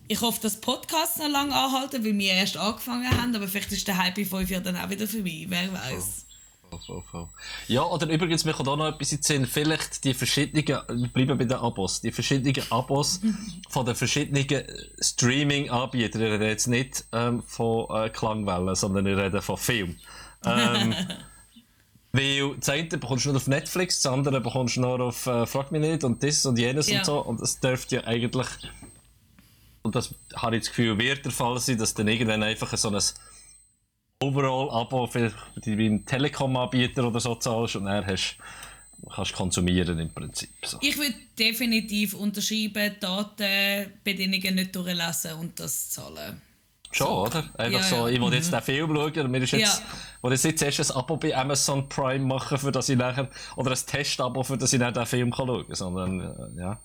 [0.07, 3.87] ich hoffe, dass Podcasts noch lange anhalten, weil wir erst angefangen haben, aber vielleicht ist
[3.87, 6.25] der Hype in fünf Jahren dann auch wieder vorbei, wer weiß.
[6.69, 7.27] Voll, voll, voll.
[7.67, 9.45] Ja, oder übrigens, mir kommt auch noch etwas in Sinn.
[9.45, 13.21] Vielleicht die verschiedenen, wir bleiben bei den Abos, die verschiedenen Abos
[13.69, 14.45] von den verschiedenen
[14.99, 16.21] Streaming-Anbietern.
[16.21, 19.95] Ich rede jetzt nicht ähm, von äh, Klangwellen, sondern ich rede von Film.
[20.45, 20.93] Ähm,
[22.11, 25.45] weil das eine bekommst du nur auf Netflix, das andere bekommst du nur auf äh,
[25.45, 26.99] Frag mich nicht und das und jenes Ja.
[26.99, 27.19] und so.
[27.19, 28.47] Und es dürfte ja eigentlich,
[29.83, 32.89] und das habe ich das Gefühl, wird der Fall sein, dass dann irgendwann einfach so
[32.89, 32.99] ein
[34.21, 35.31] Overall-Abo für
[35.65, 38.35] ein Telekom-Anbieter oder so zahlst und dann hast,
[39.15, 40.49] kannst du konsumieren im Prinzip.
[40.65, 40.77] So.
[40.81, 46.41] Ich würde definitiv unterschreiben, Datenbedingungen nicht durchlesen und das zahlen.
[46.91, 47.49] Schon, oder?
[47.57, 48.01] Einfach Ja, so, ja.
[48.07, 48.13] Mhm.
[48.15, 49.83] ich will jetzt den Film schauen und mir ist jetzt,
[50.21, 50.31] Ja.
[50.33, 53.77] ich jetzt erst ein Abo bei Amazon Prime machen, für das ich nachher, oder ein
[53.77, 56.19] Test-Abo, für das ich dann den Film kann schauen kann, sondern,
[56.57, 56.79] äh, ja.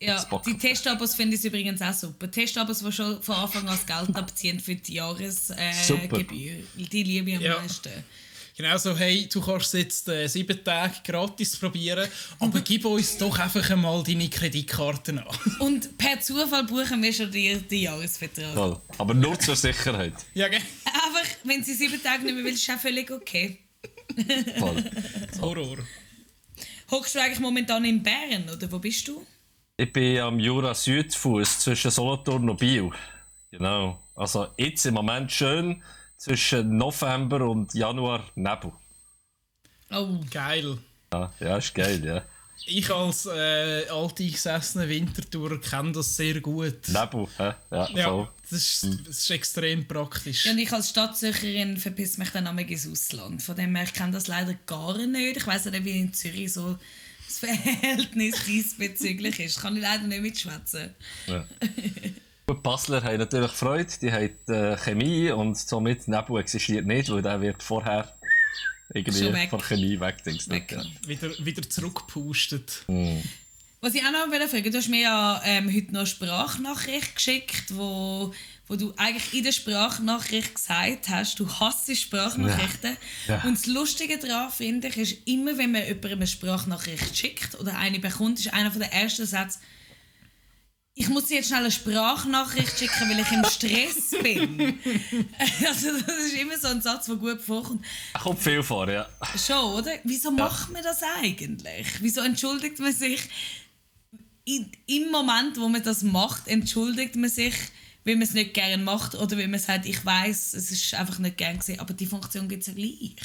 [0.00, 2.30] Ja, die Testabos finde ich übrigens auch super.
[2.30, 4.94] Testabos, die schon von Anfang an das Geld abziehen für die.
[4.94, 6.56] Jahresgebühr.
[6.76, 7.58] die liebe ich am Ja.
[7.60, 7.90] meisten.
[8.56, 13.16] Genau so, hey, du kannst es jetzt äh, sieben Tage gratis probieren, aber gib uns
[13.18, 15.26] doch einfach einmal deine Kreditkarten an.
[15.58, 18.54] Und per Zufall buchen wir schon den, den Jahresvertrag.
[18.54, 18.80] Toll.
[18.98, 20.12] Aber nur zur Sicherheit.
[20.34, 20.60] ja, gell?
[20.84, 23.58] Einfach, wenn sie sieben Tage nicht mehr will, ist auch völlig okay.
[24.58, 24.84] Voll.
[25.40, 25.78] Horror.
[26.92, 29.26] Hockst du eigentlich momentan in Bern oder wo bist du?
[29.76, 32.90] Ich bin am Jura Südfuß zwischen Solothurn und Biel.
[33.50, 34.00] Genau.
[34.14, 35.82] Also jetzt im Moment schön
[36.16, 38.70] zwischen November und Januar Nebel.
[39.90, 40.78] Oh, Geil.
[41.12, 42.22] Ja, ja ist geil, ja.
[42.66, 46.88] Ich als äh, alteingesessener Wintertourer kenne das sehr gut.
[46.88, 47.52] Nebel, hä?
[47.72, 48.28] Ja, Ja, voll.
[48.48, 50.46] das ist, das ist extrem praktisch.
[50.46, 53.42] Ja, und ich als Stadtsücherin verpiss mich dann einmal ins Ausland.
[53.42, 55.36] Von dem her, ich kenne das leider gar nicht.
[55.36, 56.78] Ich weiß nicht, wie in Zürich so
[57.40, 59.60] das Verhältnis diesbezüglich ist.
[59.60, 60.94] Kann ich leider nicht mitschwätzen.
[61.26, 61.46] Ja.
[62.48, 67.22] Die Basler haben natürlich Freude, die haben äh, Chemie und somit Nebel existiert nicht, weil
[67.22, 68.12] der wird vorher
[68.92, 69.50] irgendwie weg.
[69.50, 69.98] von Chemie.
[69.98, 70.16] Weg.
[70.70, 70.84] Ja.
[71.06, 72.84] Wieder, wieder zurückgepustet.
[73.80, 77.16] Was ich auch noch will fragen, du hast mir ja ähm, heute noch eine Sprachnachricht
[77.16, 78.32] geschickt, wo,
[78.66, 82.96] wo du eigentlich in der Sprachnachricht gesagt hast, du hasst Sprachnachrichten.
[83.26, 83.36] Ja.
[83.36, 83.44] Ja.
[83.44, 87.76] Und das Lustige daran finde ich, ist immer, wenn man jemandem eine Sprachnachricht schickt oder
[87.76, 89.58] eine bekommt, ist einer der ersten Sätze,
[90.96, 94.78] ich muss dir jetzt schnell eine Sprachnachricht schicken, weil ich im Stress bin.
[95.66, 97.84] also das ist immer so ein Satz, der gut vorkommt.
[98.22, 99.08] Kommt viel vor, ja.
[99.36, 99.90] Schon, oder?
[100.04, 101.86] Wieso macht man das eigentlich?
[102.00, 103.28] Wieso entschuldigt man sich
[104.44, 107.54] in, im Moment, wo man das macht, entschuldigt man sich,
[108.04, 111.18] weil man es nicht gerne macht oder weil man sagt, ich weiß, es ist einfach
[111.18, 113.16] nicht gern gesehen, aber die Funktion gibt es ja gleich.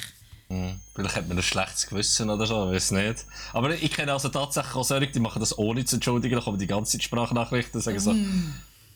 [0.95, 3.25] Vielleicht hat man ein schlechtes Gewissen oder so, ich weiß nicht.
[3.53, 6.57] Aber ich kenne also tatsächlich auch solche, die machen das ohne zu entschuldigen, dann kommen
[6.57, 8.15] die ganze Zeit Sprachnachrichten und sagen so,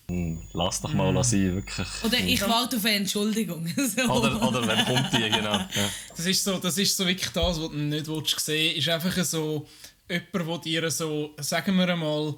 [0.10, 1.24] Hm, lass doch mal mm.
[1.24, 1.88] sein, wirklich.
[2.04, 3.65] Oder ich warte auf eine Entschuldigung.
[3.78, 4.02] so.
[4.04, 5.54] oder, oder wenn kommt die, genau.
[5.54, 5.69] Ja.
[6.15, 9.24] Das, ist so, das ist so wirklich das, was du nicht willst sehen ist einfach
[9.24, 9.65] so
[10.10, 12.36] jemand, der dir so, sagen wir einmal,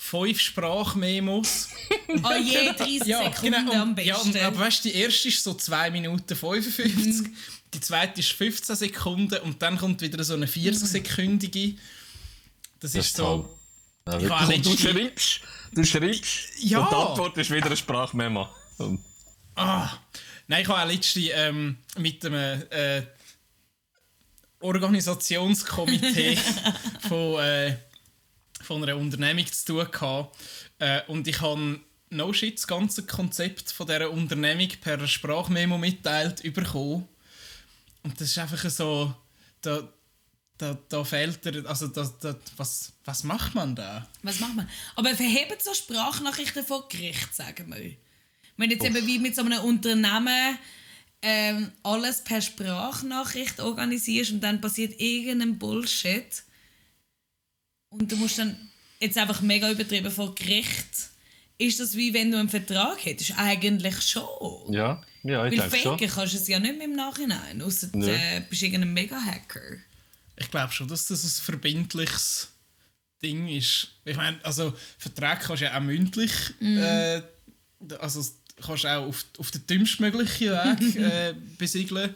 [0.00, 1.68] fünf Sprachmemos.
[2.22, 4.08] oh je, 30 ja, Sekunden genau, und, am besten.
[4.08, 7.36] Ja, und, aber weißt du, die erste ist so 2 Minuten 55, mhm.
[7.74, 11.76] die zweite ist 15 Sekunden und dann kommt wieder so eine 40-sekündige.
[12.78, 13.54] Das, das ist so...
[14.06, 15.40] Ja, ich du schreibst,
[15.72, 16.78] du schreibst ja.
[16.78, 18.48] und die Antwort ist wieder eine Sprachmemo.
[19.56, 19.90] Ah.
[20.46, 23.02] Nein, ich habe auch letztens ähm, mit einem äh,
[24.60, 26.38] Organisationskomitee
[27.08, 27.40] von...
[27.40, 27.76] Äh,
[28.68, 30.36] von einer Unternehmung zu tun gehabt.
[30.78, 36.42] Äh, und ich habe no shit das ganze Konzept von dieser Unternehmung per Sprachmemo mitteilt
[36.54, 37.08] bekommen.
[38.02, 39.14] Und das ist einfach so,
[39.62, 39.88] da,
[40.58, 44.06] da, da fehlt er, also da, da, was, was macht man da?
[44.22, 44.68] Was macht man?
[44.96, 47.96] Aber verhebt so Sprachnachrichten vor Gericht, sagen wir.
[48.58, 48.88] Wenn jetzt Uff.
[48.88, 50.58] eben wie mit so einem Unternehmen
[51.22, 56.44] ähm, alles per Sprachnachricht organisierst und dann passiert irgendein Bullshit,
[57.90, 58.56] und du musst dann
[59.00, 61.10] jetzt einfach mega übertrieben vor Gericht.
[61.58, 63.34] Ist das wie wenn du einen Vertrag hättest?
[63.36, 64.72] Eigentlich schon.
[64.72, 66.08] Ja, ja ich Weil denke schon.
[66.08, 69.78] kannst du es ja nicht mehr im Nachhinein, außer du äh, bist irgendein Mega-Hacker.
[70.36, 72.48] Ich glaube schon, dass das ein verbindliches
[73.22, 73.88] Ding ist.
[74.04, 76.78] Ich meine, also Verträge kannst du ja auch mündlich, mm.
[76.78, 77.22] äh,
[77.98, 78.24] also
[78.64, 82.14] kannst du auch auf, auf den dümmstmöglichen Weg äh, besiegeln.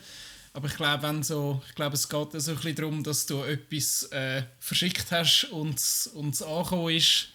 [0.55, 3.43] Aber ich glaube, wenn so, ich glaube, es geht so ein bisschen darum, dass du
[3.43, 7.29] etwas äh, verschickt hast und es angekommen ist.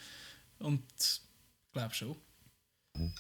[0.60, 1.22] Und ich
[1.74, 2.16] glaube schon.
[2.96, 3.12] Ich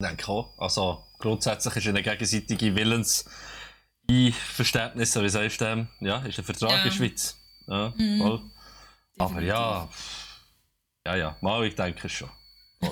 [0.00, 0.58] denke auch.
[0.58, 5.86] Also grundsätzlich ist eine gegenseitige Willenseinverständnis, wie sagst du dem?
[6.00, 6.78] Ja, ist ein Vertrag ja.
[6.78, 7.36] in der Schweiz.
[7.68, 8.18] Ja, mhm.
[8.18, 8.42] voll.
[9.18, 9.88] Aber ja,
[11.06, 12.30] ja, ja, mal, ich denke schon.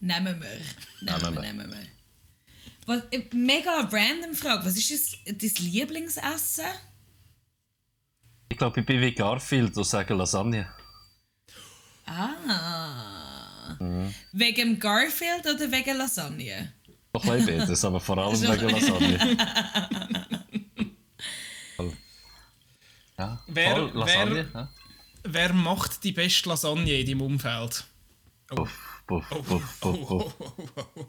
[0.00, 0.60] nehmen wir.
[1.00, 1.95] Nehmen, wir, nehmen wir.
[2.86, 4.64] Was, äh, mega random Frage.
[4.64, 6.64] Was ist das, dein Lieblingsessen?
[8.48, 10.72] Ich glaube, ich bin wie Garfield und sage Lasagne.
[12.06, 13.76] Ah.
[13.80, 14.14] Mhm.
[14.32, 16.72] Wegen Garfield oder wegen Lasagne?
[17.12, 19.36] Doch ein beides, aber vor allem wegen Lasagne.
[23.18, 24.48] ja, wer, Lasagne.
[24.52, 24.70] Wer, ja.
[25.24, 27.84] wer macht die beste Lasagne in deinem Umfeld?
[28.52, 28.54] Oh.
[28.54, 30.34] Puff, puff, puff, puff, puff.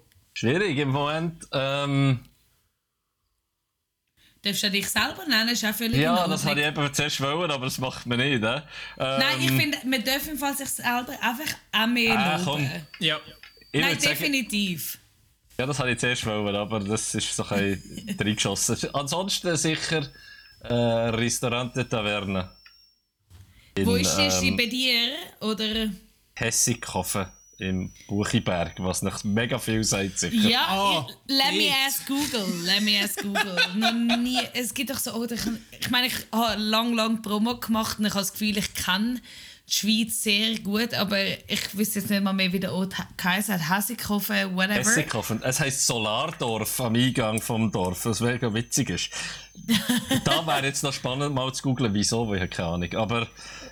[0.38, 1.47] Schwierig im Moment.
[1.52, 2.19] Ähm,
[4.43, 5.50] Darfst du dich selber nennen?
[5.50, 8.43] Ist auch völlig Ja, das habe ich eben zuerst wollen, aber das macht man nicht.
[8.43, 8.58] Äh?
[8.58, 8.62] Ähm,
[8.97, 12.69] Nein, ich finde, man darf im Fall sich selber einfach auch mehr äh, loben.
[13.00, 13.19] Ja.
[13.71, 14.91] Ich Nein, definitiv.
[14.91, 15.04] Sagen,
[15.58, 17.82] ja, das habe ich zuerst wollen, aber das ist so ein
[18.19, 18.93] reingeschossen.
[18.93, 20.08] Ansonsten sicher
[20.62, 22.52] äh, Restaurante Taverne.
[23.73, 25.15] In, Wo ist das ähm, bei dir?
[25.39, 25.89] Oder?
[26.36, 27.26] Hessighofen
[27.59, 30.19] im Buchiberg, was noch mega viel sagt.
[30.19, 30.49] Sicher.
[30.49, 32.45] Ja, oh, let me ask Google.
[32.63, 33.57] Let me ask Google.
[33.75, 35.41] noch nie, es gibt doch so, oder ich,
[35.79, 39.21] ich meine, ich habe lang, lang Promo gemacht und ich habe das Gefühl, ich kenne
[39.67, 41.17] die Schweiz sehr gut, aber
[41.47, 43.49] ich wüsste jetzt nicht mal mehr, wie der Ort heisst.
[43.49, 44.75] Hessighofen, whatever.
[44.75, 45.41] Hessighofen.
[45.43, 49.09] Es heisst Solardorf am Eingang vom Dorf, was mega witzig ist.
[50.23, 52.93] da wäre jetzt noch spannend mal zu googeln, wieso, weil ich habe keine Ahnung.
[52.95, 53.27] Aber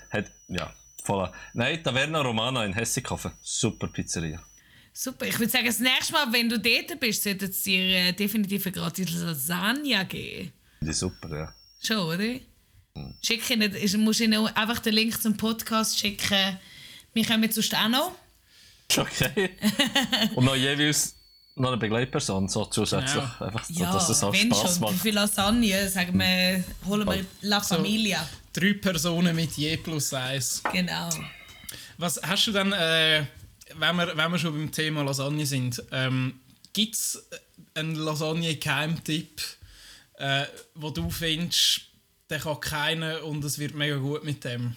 [0.09, 0.73] hat, ja.
[1.05, 1.31] Voll.
[1.53, 3.31] Nein, Taverna Romana in Hessighofen.
[3.43, 4.41] Super Pizzeria.
[4.91, 5.27] Super.
[5.27, 8.65] Ich würde sagen, das nächste Mal, wenn du dort bist, sollte es dir äh, definitiv
[8.65, 10.51] eine gratis Lasagne geben.
[10.81, 11.53] Die super, ja.
[11.79, 12.39] Schon, oder?
[12.95, 13.13] Hm.
[13.21, 16.57] Schick ihnen, musst ihnen einfach den Link zum Podcast schicken.
[17.13, 18.11] Wir kommen sonst auch noch.
[18.97, 19.51] Okay.
[20.33, 21.15] Und noch jeweils
[21.55, 23.15] noch eine Begleitperson so zusätzlich.
[23.15, 23.45] Ja.
[23.45, 24.93] Einfach, ja, dass es auch Spaß macht.
[24.93, 28.23] Wie viel Lasagne, sagen wir, holen wir La Familia.
[28.23, 30.61] So drei Personen mit je plus eins.
[30.71, 31.09] Genau.
[31.97, 33.25] Was hast du dann, äh,
[33.75, 36.39] wenn, wir, wenn wir schon beim Thema Lasagne sind, ähm,
[36.73, 37.27] gibt es
[37.73, 39.41] einen Lasagne-Keimtipp,
[40.17, 41.81] äh, wo du findest,
[42.29, 44.75] der kann keiner und es wird mega gut mit dem?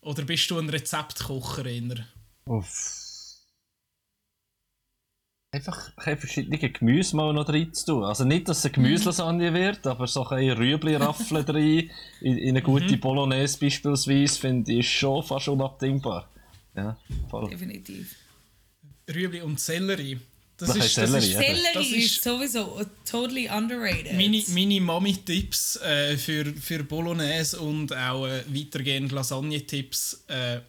[0.00, 1.64] Oder bist du ein Rezeptkocher?
[2.44, 3.05] Uff
[5.56, 8.04] einfach verschiedene Gemüse mal noch rein zu tun.
[8.04, 11.90] Also nicht, dass es eine Gemüselasagne wird, aber so ein Rüebli-Raffel rein,
[12.20, 13.00] in, in, eine gute mhm.
[13.00, 16.28] Bolognese beispielsweise, finde ich schon fast unabdingbar.
[16.76, 16.96] Ja,
[17.28, 17.48] voll.
[17.50, 18.14] Definitiv.
[19.08, 20.18] Rüebli und Sellerie.
[20.58, 21.40] Das, das, ist, Sellerie, das, ist, ja.
[21.40, 24.14] Sellerie das ist sowieso totally underrated.
[24.14, 30.60] Meine, meine Mami-Tipps äh, für, für Bolognese und auch äh, weitergehend Lasagne-Tipps äh,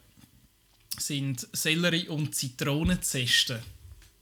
[0.98, 3.62] sind Sellerie und Zitronenzeste.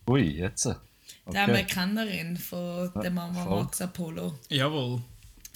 [0.08, 0.66] Ui, jetzt.
[0.66, 0.78] Okay.
[1.26, 4.38] Da haben wir eine Kennerin von der Mama ja, Max Apollo.
[4.48, 5.02] Jawohl.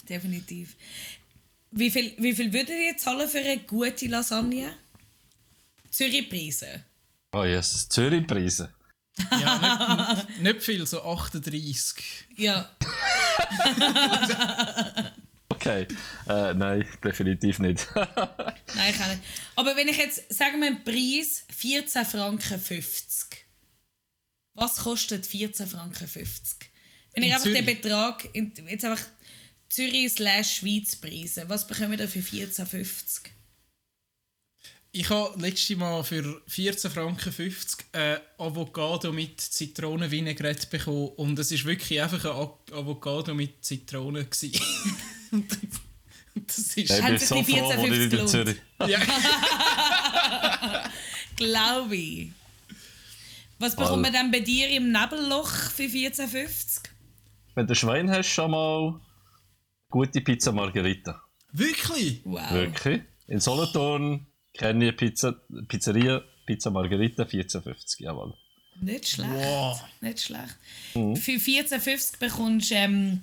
[0.09, 0.77] Definitiv.
[1.71, 4.73] Wie viel, wie viel würdet ihr zahlen für eine gute Lasagne?
[5.91, 6.85] Zürich-Preise?
[7.33, 8.71] Oh yes, Zürich-Preise.
[9.31, 12.27] Ja, nicht, nicht viel, so 38.
[12.37, 12.71] Ja.
[15.53, 15.87] Okay,
[16.27, 17.87] äh, nein, definitiv nicht.
[17.95, 18.07] Nein,
[18.89, 19.21] ich auch nicht.
[19.57, 23.40] Aber wenn ich jetzt, sagen wir einen Preis, 14 Franken 50.
[24.55, 26.57] Was kostet 14 Franken 50?
[27.15, 27.81] Wenn ich In einfach den Zürich?
[27.83, 29.05] Betrag, in- jetzt einfach
[29.69, 33.31] Zürich slash Schweiz Preise, was bekommen wir da für 14,50?
[34.93, 41.53] Ich habe letztes Mal für 14 Franken 50 äh, Avocado mit Zitronenvinaigrette bekommen und es
[41.53, 44.27] war wirklich einfach ein Avocado mit Zitronen.
[45.31, 45.47] Und
[46.49, 46.77] das ist...
[46.77, 48.57] Ich Haben bin so die froh, wo ich in 14,50 Zürich.
[48.89, 49.01] Ja,
[51.37, 52.29] Glaube ich.
[53.61, 56.81] Was bekommt man dann bei dir im Nebelloch für 14,50?
[57.55, 59.01] Wenn du Schwein hast, schon mal
[59.91, 61.21] gute Pizza Margherita.
[61.53, 62.23] wirklich?
[62.25, 62.51] Wow.
[62.53, 63.03] Wirklich.
[63.29, 65.35] In Solothurn kenne ich Pizza,
[65.69, 68.35] Pizzeria Pizza Margherita 14,50, jawohl.
[68.81, 69.31] Nicht schlecht.
[69.31, 69.83] Wow.
[70.01, 70.57] Nicht schlecht.
[70.95, 71.15] Mhm.
[71.17, 73.21] Für 14,50 bekommst du, ähm,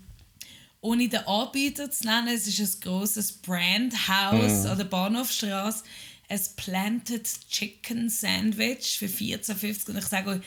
[0.81, 4.69] ohne den Anbieter zu nennen, es ist ein grosses Brandhaus Mhm.
[4.69, 5.83] an der Bahnhofstraße,
[6.27, 10.41] ein Planted Chicken Sandwich für 14,50 und ich sage euch,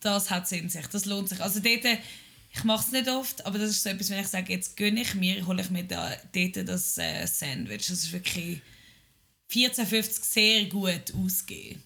[0.00, 1.40] das hat es in sich, das lohnt sich.
[1.40, 1.84] Also dort,
[2.50, 5.02] ich mache es nicht oft, aber das ist so etwas, wenn ich sage, jetzt gönne
[5.02, 7.88] ich mir, hole ich mir da, dort das äh, Sandwich.
[7.88, 8.62] Das ist wirklich
[9.52, 11.82] 14,50 sehr gut ausgegeben.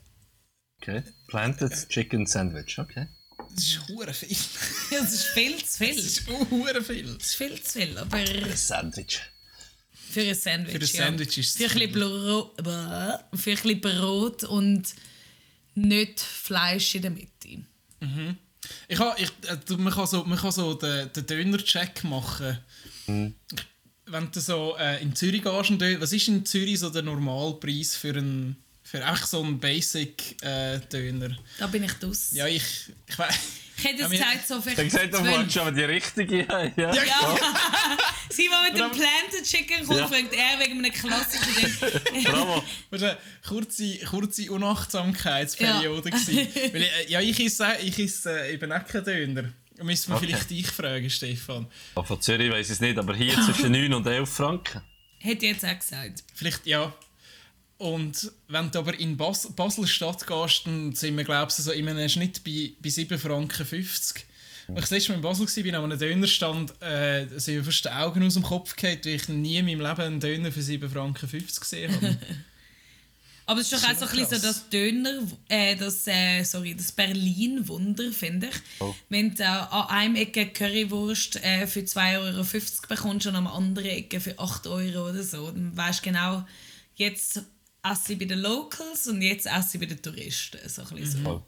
[0.81, 1.03] Okay.
[1.29, 3.09] Planted Chicken Sandwich, okay.
[3.55, 4.37] Das ist hure viel.
[4.91, 5.97] Das ist viel zu viel.
[5.97, 7.15] Das ist hure viel.
[7.15, 8.25] Das ist viel zu viel, aber
[8.57, 9.21] Sandwich.
[10.13, 10.73] Für ein Sandwich.
[10.73, 11.41] Für ein Sandwich ja.
[11.41, 11.93] ist es für ein,
[13.35, 14.83] für ein bisschen Brot und
[15.75, 17.65] nicht Fleisch in der Mitte.
[18.89, 22.59] Ich ha, ich, äh, du- man kann so, man kann so den, den Döner-Check machen.
[23.07, 28.15] Wenn du so äh, in Zürich gehst, was ist in Zürich so der Normalpreis für
[28.15, 31.37] einen für einfach so einen Basic-Döner?
[31.59, 32.31] Da bin ich draus.
[32.33, 32.63] ja, ich,
[33.09, 33.35] ich weiß.
[33.77, 35.31] Ich hätte Ja, wir- gesagt, so Ich vielleicht gesagt, du 12.
[35.37, 36.73] wolltest aber die richtige haben.
[36.77, 36.95] Ja.
[36.95, 37.03] Ja.
[38.31, 38.91] Simon mit dem.
[38.91, 40.07] Planted Chicken kommt, Ja.
[40.09, 41.55] fragt er wegen einem klassischen
[42.13, 42.25] Ding.
[42.25, 42.63] Bravo.
[42.91, 46.11] Das war eine kurze, kurze Unachtsamkeitsperiode.
[46.11, 46.49] gewesen.
[46.73, 49.53] Weil, äh, ja, ich esse, ich esse äh, eben auch keinen Döner.
[49.83, 50.27] Müssen wir Okay.
[50.27, 51.67] vielleicht dich fragen, Stefan.
[51.97, 54.81] Ja, Von Zürich weiß ich es nicht, aber hier zwischen 9 und 11 Franken.
[55.19, 56.23] Hätte ich jetzt auch gesagt.
[56.35, 56.93] Vielleicht, ja.
[57.79, 61.89] Und wenn du aber in Bas Basel-Stadt gehst, dann sind wir, glaube ich, so in
[61.89, 64.27] einem Schnitt bei, bei 7 Franken 50.
[64.69, 67.85] Als ich das letzte Mal in Basel war, an einem Dönerstand, äh, sind mir fast
[67.85, 70.63] die Augen aus dem Kopf gefallen, weil ich nie in meinem Leben einen Döner für
[70.63, 72.19] 7 Franken 50 gesehen habe.
[73.47, 76.75] Aber es ist doch auch so ein bisschen so das Döner, äh, das, äh, sorry,
[76.75, 78.55] das Berlin-Wunder, finde ich.
[78.79, 78.95] Oh.
[79.09, 82.47] Wenn du äh, an einem Ecke Currywurst äh, für 2,50 Euro
[82.89, 86.47] bekommst und an einer anderen Ecke für 8 Euro oder so, dann weißt du genau,
[86.95, 87.43] jetzt
[87.83, 90.59] esse ich bei den Locals und jetzt esse ich bei den Touristen.
[90.69, 91.31] So ein bisschen so.
[91.31, 91.43] Voll.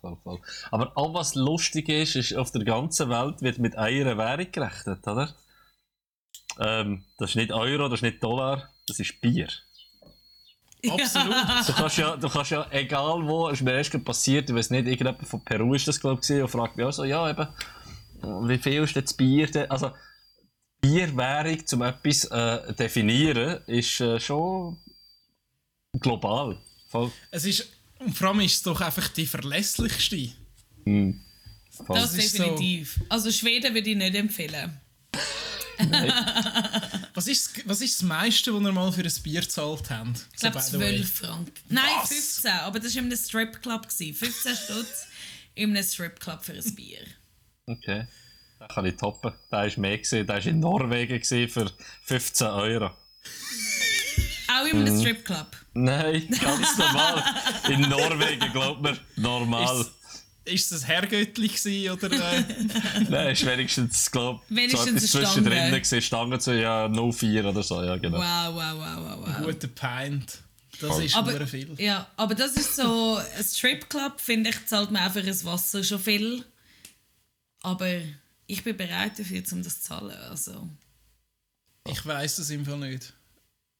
[0.00, 0.40] Voll, voll.
[0.70, 5.06] Aber all was lustig ist, ist, auf der ganzen Welt wird mit einer Währung gerechnet,
[5.06, 5.34] oder?
[6.58, 9.48] Ähm, das ist nicht Euro, das ist nicht Dollar, das ist Bier.
[10.88, 11.34] Absolut.
[11.66, 14.86] Du kannst ja, du kannst ja egal wo, ist mir erst passiert, ich weiß nicht,
[14.86, 17.48] irgendjemand von Peru ist das glaube ich und fragt mich auch so, ja eben,
[18.22, 19.50] wie viel ist denn das Bier?
[19.50, 19.70] denn?
[19.70, 19.92] Also,
[20.80, 24.78] Bierwährung, um etwas äh, definieren, ist äh, schon
[26.00, 26.58] global.
[26.88, 27.12] Voll.
[27.30, 30.30] Es ist, und vor allem ist es doch einfach die verlässlichste.
[30.84, 31.14] voll.
[31.88, 33.00] Das ist so- definitiv.
[33.08, 34.80] Also Schweden würde ich nicht empfehlen.
[37.14, 40.26] Was ist, was ist das meiste, was ihr mal für ein Bier gezahlt habt?
[40.32, 40.96] Ich glaube So, by the way.
[40.98, 41.52] 12 Franken.
[41.68, 42.08] Nein, Was?
[42.08, 42.50] 15.
[42.50, 43.88] Aber das war in einem Stripclub.
[43.88, 44.14] gewesen.
[44.14, 45.06] 15 Stutz
[45.54, 47.00] in einem Stripclub für ein Bier.
[47.66, 48.06] Okay.
[48.60, 49.32] Den kann ich toppen.
[49.52, 50.26] Der war mehr, gewesen.
[50.26, 51.72] der war in Norwegen für
[52.04, 52.90] 15 Euro.
[54.68, 55.46] Auch in einem Stripclub.
[55.74, 57.24] Nein, ganz normal.
[57.68, 59.80] In Norwegen, glaubt mir, normal.
[59.80, 59.92] Ist,
[60.44, 62.10] ist das Herrgöttli gewesen, oder?
[62.10, 62.44] Äh,
[63.08, 65.80] Nein, ist wenigstens, glaube ich, so etwas zwischendrin Stange.
[65.80, 66.02] gewesen.
[66.02, 68.18] Stange zu ja 04 oder so, ja genau.
[68.18, 69.46] Wow, wow, wow, wow, wow.
[69.46, 70.42] guter Pint.
[70.80, 71.04] Das Voll.
[71.04, 71.74] ist Aber, nur viel.
[71.78, 75.98] ja, aber das ist so, ein Stripclub, finde ich, zahlt man für das Wasser schon
[75.98, 76.44] viel.
[77.62, 77.88] Aber
[78.46, 80.16] ich bin bereit dafür, um das zu zahlen.
[80.30, 80.68] Also.
[81.88, 83.12] Ich weiß es im Fall nicht.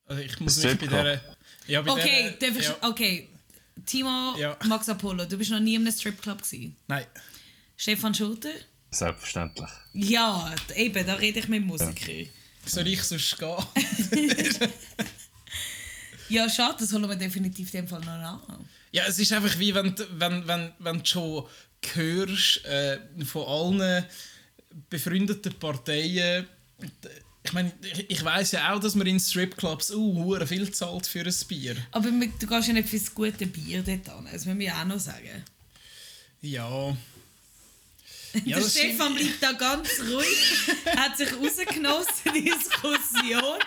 [0.08, 1.20] Also ich muss mich bei der.
[1.66, 3.28] Ja, bei Okay, ich, ja, okay.
[3.86, 4.56] Timo Ja.
[4.64, 6.76] Max Apollo, du bist noch nie in einem Stripclub gewesen.
[6.88, 7.06] Nein.
[7.76, 8.50] Stefan Schulter?
[8.90, 9.68] Selbstverständlich.
[9.92, 12.28] Ja, eben, da rede ich mit Musikern.
[12.66, 14.68] Soll ich sonst gehen?
[16.30, 18.08] Ja, schade, das holen wir definitiv in dem Fall noch
[18.48, 18.68] an.
[18.92, 21.46] Ja, es ist einfach wie wenn, du- wenn, wenn, wenn du schon
[21.94, 24.04] hörst äh, von allen
[24.90, 26.46] befreundeten Parteien,
[27.44, 31.20] ich meine, ich, ich weiß ja auch, dass man in Stripclubs uh, viel zahlt für
[31.20, 31.76] ein Bier.
[31.92, 34.84] Aber du gehst ja nicht für das gute Bier dort an, das müssen wir auch
[34.84, 35.44] noch sagen.
[36.40, 36.96] Ja.
[38.44, 42.42] Ja, der Stefan bleibt da ganz ruhig, hat sich rausgenossen, die
[43.08, 43.58] Diskussion.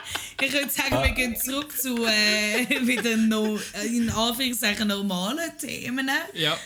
[0.42, 6.10] Ich würde sagen, wir gehen zurück zu äh, wieder no, in Anführungszeichen normalen Themen.
[6.34, 6.58] Ja.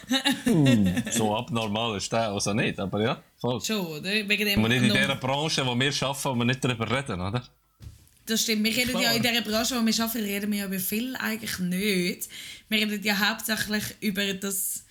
[0.46, 3.62] uh, so abnormal ist der also nicht, aber ja, voll.
[3.62, 4.10] Schon, oder?
[4.10, 7.20] Wegen dem Und nicht in der Branche, wo wir arbeiten, wo wir nicht darüber reden,
[7.20, 7.44] oder?
[8.26, 8.64] Das stimmt.
[8.64, 9.04] Wir reden Klar.
[9.04, 12.30] ja in der Branche, wo wir arbeiten, reden wir ja über viel eigentlich nicht.
[12.70, 14.86] Wir reden ja hauptsächlich über das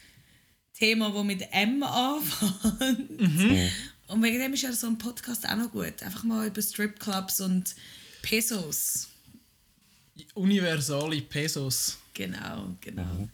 [0.79, 3.21] Thema, das mit M anfängt.
[3.21, 3.71] Mhm.
[4.07, 6.03] Und wegen dem ist ja so ein Podcast auch noch gut.
[6.03, 7.75] Einfach mal über Stripclubs und
[8.23, 9.09] Pesos.
[10.35, 11.99] Universale Pesos.
[12.13, 13.03] Genau, genau.
[13.03, 13.31] Mhm.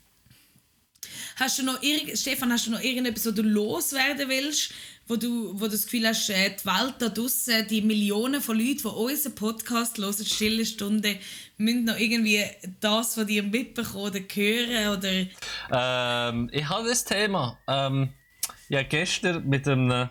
[1.37, 1.81] Hast du noch
[2.15, 4.73] Stefan, hast du noch irgendetwas, was du loswerden willst,
[5.07, 8.59] wo du, wo du das Gefühl hast, äh, die Welt da draußen, die Millionen von
[8.59, 11.19] Leuten, die unseren Podcast hören, Stille Stunde,
[11.57, 12.45] müssen noch irgendwie
[12.81, 14.99] das von dir mitbekommen oder hören?
[14.99, 15.27] Oder?
[15.73, 17.59] Ähm, ich habe das Thema.
[17.67, 18.11] Ähm,
[18.69, 20.11] ja, gestern mit einem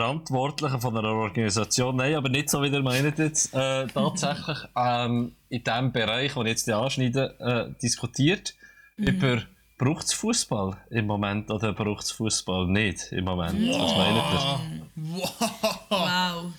[0.00, 5.32] Verantwortlichen von einer Organisation, nein, aber nicht so wie ihr meint jetzt, äh, tatsächlich ähm,
[5.50, 8.54] in dem Bereich, den ich jetzt anschneide, äh, diskutiert
[8.96, 9.06] mhm.
[9.06, 9.42] über
[9.76, 13.60] braucht es Fußball im Moment oder braucht es Fußball nicht im Moment?
[13.60, 13.80] Wow.
[13.82, 14.86] Was meint ihr?
[14.96, 15.80] Wow.
[15.88, 16.52] wow.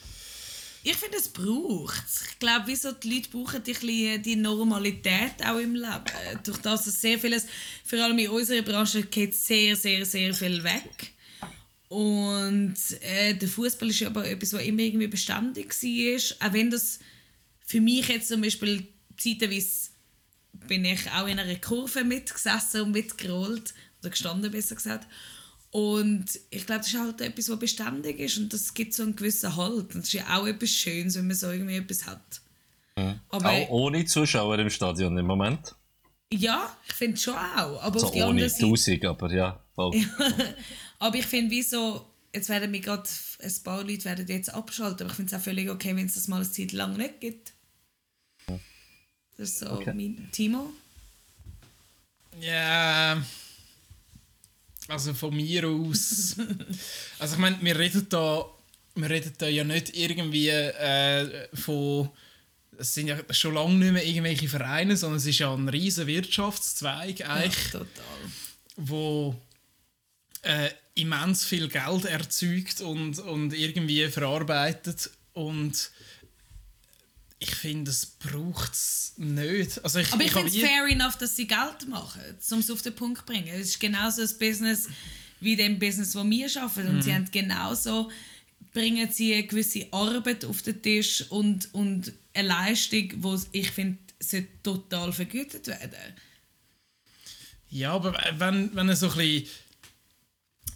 [0.84, 5.76] Ich finde, es braucht Ich glaube, wieso die Leute brauchen die, die Normalität auch im
[5.76, 6.04] Leben.
[6.44, 7.46] Durch das, dass sehr vieles,
[7.84, 11.14] vor allem in unserer Branche, geht sehr, sehr, sehr viel weg.
[11.92, 16.48] Und äh, der Fußball ist aber etwas, was immer irgendwie beständig war.
[16.48, 17.00] Auch wenn das
[17.66, 18.88] für mich jetzt zum Beispiel
[19.18, 19.90] zeitweise
[20.70, 25.06] bin ich auch in einer Kurve mitgesessen und mitgerollt, oder gestanden besser gesagt.
[25.72, 29.18] Und ich glaube, das ist halt etwas, was beständig ist und das gibt so einen
[29.18, 29.94] gewissen Halt.
[29.94, 32.42] Und das ist ja auch etwas Schönes, wenn man so irgendwie etwas hat.
[32.96, 33.20] Mhm.
[33.28, 35.76] Aber, auch ohne Zuschauer im Stadion im Moment?
[36.32, 37.84] Ja, ich finde schon auch.
[37.84, 39.62] Aber also auf die ohne Seite, aber ja.
[41.02, 43.10] aber ich finde, wie so, jetzt werden wir gerade,
[43.42, 46.14] ein paar Leute werden jetzt abschalten, aber ich finde es auch völlig okay, wenn es
[46.14, 47.54] das mal eine Zeit lang nicht gibt.
[48.46, 49.94] Das ist so okay.
[49.96, 50.72] mein Timo.
[52.40, 53.20] Ja.
[54.88, 56.36] Also von mir aus.
[57.20, 58.46] also ich meine, wir reden da,
[58.94, 62.12] wir reden da ja nicht irgendwie äh, von.
[62.78, 66.06] Es sind ja schon lange nicht mehr irgendwelche Vereine, sondern es ist ja ein riesiger
[66.06, 68.32] Wirtschaftszweig eigentlich, ja, total.
[68.76, 69.36] wo
[70.44, 75.92] äh, immens viel Geld erzeugt und, und irgendwie verarbeitet und
[77.40, 79.84] ich finde, es braucht es nicht.
[79.84, 82.22] Also ich, Aber ich, ich finde es fair enough, dass sie Geld machen,
[82.52, 83.48] um es auf den Punkt zu bringen.
[83.48, 84.88] Es ist genauso ein Business
[85.40, 86.88] wie dem Business, das wir arbeiten.
[86.88, 87.02] Und mhm.
[87.02, 88.12] sie haben genauso,
[88.74, 93.98] bringen sie eine gewisse Arbeit auf den Tisch und, und eine Leistung, die ich finde,
[94.62, 96.14] total vergütet werden.
[97.70, 99.48] Ja, aber wenn, wenn so ein bisschen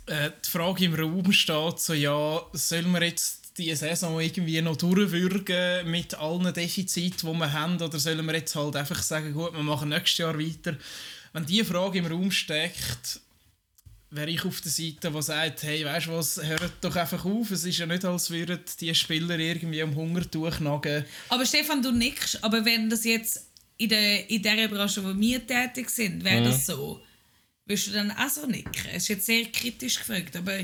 [0.08, 4.76] äh, die Frage im Raum steht, so ja, sollen wir jetzt die Saison irgendwie noch
[4.76, 7.82] durchwürgen mit allen Defiziten, die wir haben?
[7.82, 10.78] Oder sollen wir jetzt halt einfach sagen, gut, wir machen nächstes Jahr weiter?
[11.34, 13.22] Wenn diese Frage im Raum steckt,
[14.12, 17.52] wäre ich auf der Seite, die sagt, hey, weißt du was, hört doch einfach auf.
[17.52, 21.06] Es ist ja nicht, als würden die Spieler irgendwie am Hunger durchnagen.
[21.30, 23.48] Aber Stefan, du nickst, aber wenn das jetzt
[23.78, 26.46] in der, in der Branche, wo wir tätig sind, wäre mhm.
[26.46, 27.02] das so,
[27.66, 28.90] würdest du dann auch so nicken?
[28.94, 30.60] Es ist jetzt sehr kritisch gefragt, aber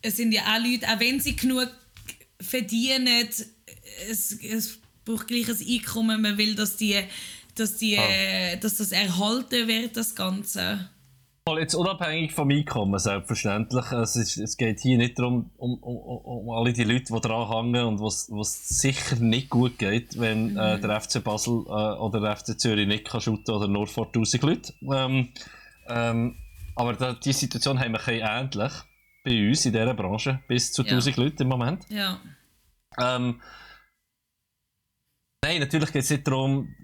[0.00, 1.68] es sind ja auch Leute, auch wenn sie genug
[2.40, 3.28] verdienen,
[4.08, 6.98] es, es braucht gleich ein Einkommen, man will, dass, die,
[7.54, 8.56] dass, die, ah.
[8.56, 10.88] dass das erhalten wird, das Ganze.
[11.58, 13.90] Jetzt unabhängig vom Einkommen, selbstverständlich.
[13.90, 17.48] Es, ist, es geht hier nicht darum, um, um, um alle die Leute, die dran
[17.48, 20.58] hängen und was es sicher nicht gut geht, wenn äh, mhm.
[20.58, 24.06] äh, der FC Basel äh, oder der FC Zürich nicht kann shooten oder nur vor
[24.06, 24.72] 1000 Leuten.
[24.92, 25.28] Ähm,
[25.88, 26.36] ähm,
[26.74, 28.72] aber da, die Situation haben wir ein ähnlich
[29.24, 31.22] bei uns in dieser Branche bis zu 1000 ja.
[31.22, 31.84] Leute im Moment.
[31.88, 32.20] Ja.
[32.98, 33.40] Ähm,
[35.44, 36.74] nein, natürlich geht es nicht darum,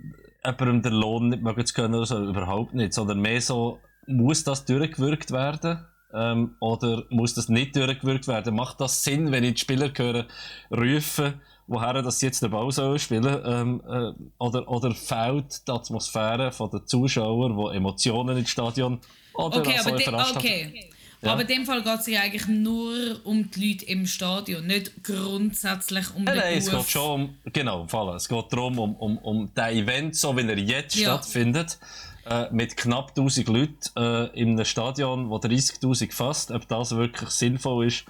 [0.44, 4.44] jemandem den Lohn nicht mögen zu können oder so, überhaupt nicht, sondern mehr so, muss
[4.44, 5.84] das durchgewirkt werden?
[6.14, 8.54] Ähm, oder muss das nicht durchgewirkt werden?
[8.54, 10.26] Macht das Sinn, wenn ich die Spieler höre,
[10.70, 16.50] rufen, woher das jetzt den Ball soll spielen ähm, äh, oder, oder fehlt die Atmosphäre
[16.50, 18.98] von den Zuschauern, die Emotionen ins Stadion
[19.34, 20.90] oder okay, aber de, okay.
[21.20, 21.32] Ja.
[21.32, 25.02] Aber in dem Fall geht es ja eigentlich nur um die Leute im Stadion, nicht
[25.02, 28.14] grundsätzlich um den Nein, es geht schon um, genau, Fall.
[28.14, 31.14] es geht darum, um, um, um den Event, so wie er jetzt ja.
[31.14, 31.78] stattfindet,
[32.24, 37.30] äh, mit knapp 1000 Leuten äh, in einem Stadion, das 30'000 fasst, ob das wirklich
[37.30, 38.04] sinnvoll ist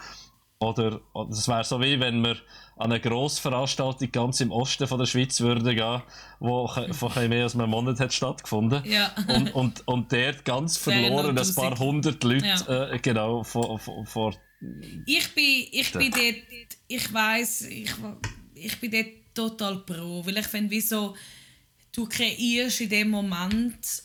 [0.61, 2.37] Oder, oder es wäre so wie wenn wir
[2.77, 6.03] an eine Grossveranstaltung ganz im Osten von der Schweiz würden gehen,
[6.41, 8.83] wo vor ein mehr als einem Monat hat stattgefunden.
[8.85, 9.13] Ja.
[9.29, 12.91] Und, und, und dort ganz verloren ein paar hundert Leute, Ja.
[12.91, 14.35] äh, genau, vor, vor, vor
[15.07, 17.95] Ich bin, ich bin dort, ich weiss, ich,
[18.55, 21.15] ich bin dort total pro, weil ich finde, wie so,
[21.93, 24.03] du kreierst in dem Moment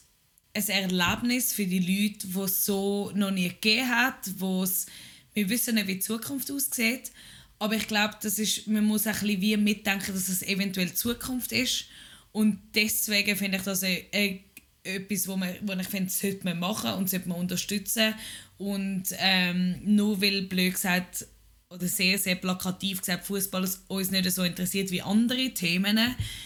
[0.56, 4.86] ein Erlebnis für die Leute, die es so noch nie gegeben hat, wo es,
[5.34, 7.12] wir wissen nicht, wie die Zukunft aussieht,
[7.60, 10.96] aber ich glaube, das ist, man muss ein bisschen wie mitdenken, dass es eventuell die
[10.96, 11.86] Zukunft ist.
[12.32, 14.40] Und deswegen finde ich das ein, ein,
[14.84, 18.14] etwas, wo, man, wo ich finde, das sollte man machen und sollte man unterstützen.
[18.58, 21.26] Und ähm, nur weil, blöd gesagt,
[21.74, 25.98] oder sehr, sehr plakativ gesagt, Fußball uns nicht so interessiert wie andere Themen,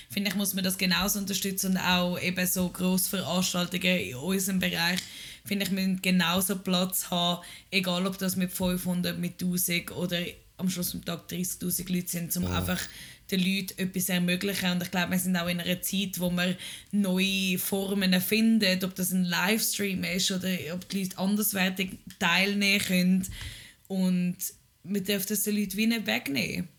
[0.09, 4.99] finde ich, muss man das genauso unterstützen und auch eben so Grossveranstaltungen in unserem Bereich,
[5.47, 10.19] finde ich, müssen genauso Platz haben, egal ob das mit 500, mit 1000 oder
[10.57, 12.81] am Schluss des Tages 30'000 Leute sind, um einfach
[13.31, 14.71] den Leuten etwas ermöglichen.
[14.71, 16.55] Und ich glaube, wir sind auch in einer Zeit, wo man
[16.91, 23.27] neue Formen findet, ob das ein Livestream ist oder ob die Leute anderswertig teilnehmen können.
[23.87, 24.37] Und
[24.83, 26.69] wir dürfen das den Leuten wie nicht wegnehmen.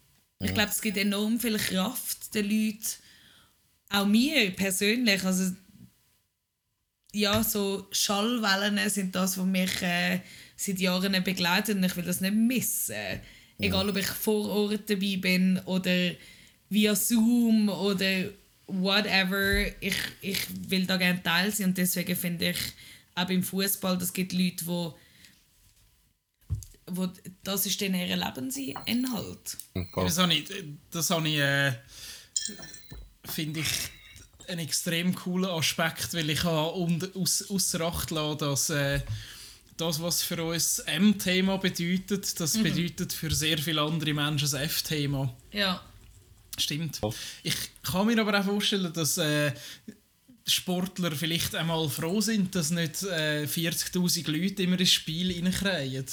[0.40, 2.86] Ich glaube, es gibt enorm viel Kraft den Leuten,
[3.90, 5.24] auch mir persönlich.
[5.24, 5.52] Also,
[7.12, 10.20] ja, so Schallwellen sind das, was mich äh,
[10.56, 13.20] seit Jahren begleiten und ich will das nicht missen.
[13.58, 16.12] Egal, ob ich vor Ort dabei bin oder
[16.68, 18.30] via Zoom oder
[18.66, 19.66] whatever.
[19.80, 20.38] Ich, ich
[20.68, 22.58] will da gerne Teil sein und deswegen finde ich
[23.14, 24.96] auch beim Fußball, das gibt Leute, wo,
[26.86, 27.08] wo
[27.42, 29.56] das ist dann ihr Lebensinhalt.
[30.04, 30.44] Das habe ich,
[30.90, 31.72] das habe ich äh,
[33.24, 33.68] finde ich,
[34.48, 39.00] einen extrem coolen Aspekt, weil ich habe und, aus, außer Acht lassen, dass äh,
[39.76, 45.32] das, was für uns M-Thema bedeutet, das bedeutet für sehr viele andere Menschen das F-Thema.
[45.52, 45.82] Ja.
[46.58, 47.00] Stimmt.
[47.44, 49.52] Ich kann mir aber auch vorstellen, dass äh,
[50.44, 56.06] Sportler vielleicht einmal froh sind, dass nicht äh, 40'000 Leute immer ins Spiel reinkriegen.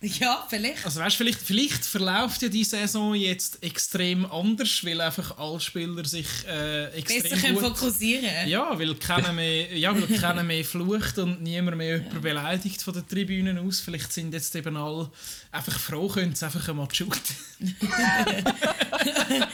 [0.20, 0.84] Ja, vielleicht.
[0.84, 6.04] Also weißt, vielleicht, vielleicht verläuft ja die Saison jetzt extrem anders, weil einfach alle Spieler
[6.04, 7.76] sich äh, extrem Besser können gut...
[7.78, 8.48] fokussieren.
[8.48, 12.94] Ja, weil keiner mehr, ja, weil keiner mehr flucht und niemand mehr jemanden beleidigt von
[12.94, 13.80] den Tribünen aus.
[13.80, 15.10] Vielleicht sind jetzt eben alle
[15.50, 17.36] einfach froh, können sie einfach einmal shooten.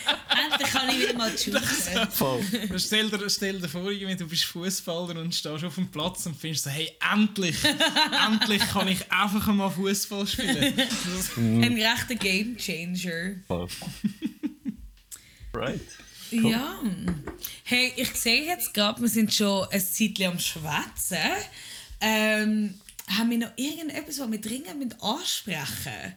[0.44, 1.62] Endlich kann ich wieder mal shooten.
[2.10, 2.42] Voll.
[2.78, 6.36] stell, dir, stell dir vor, irgendwie, du bist Fußballer und stehst auf dem Platz und
[6.36, 7.56] findest so, hey, endlich,
[8.28, 10.74] endlich kann ich einfach einmal Fußball spielen.
[10.76, 13.36] Das- Ein rechter Game Changer.
[13.46, 13.68] Voll.
[15.54, 15.80] right.
[16.30, 16.80] Ja.
[17.62, 21.18] Hey, ich sehe jetzt gerade, wir sind schon ein Zeitchen am Schwätzen.
[22.00, 22.74] Ähm,
[23.16, 26.14] haben wir noch irgendetwas, was wir dringend mit ansprechen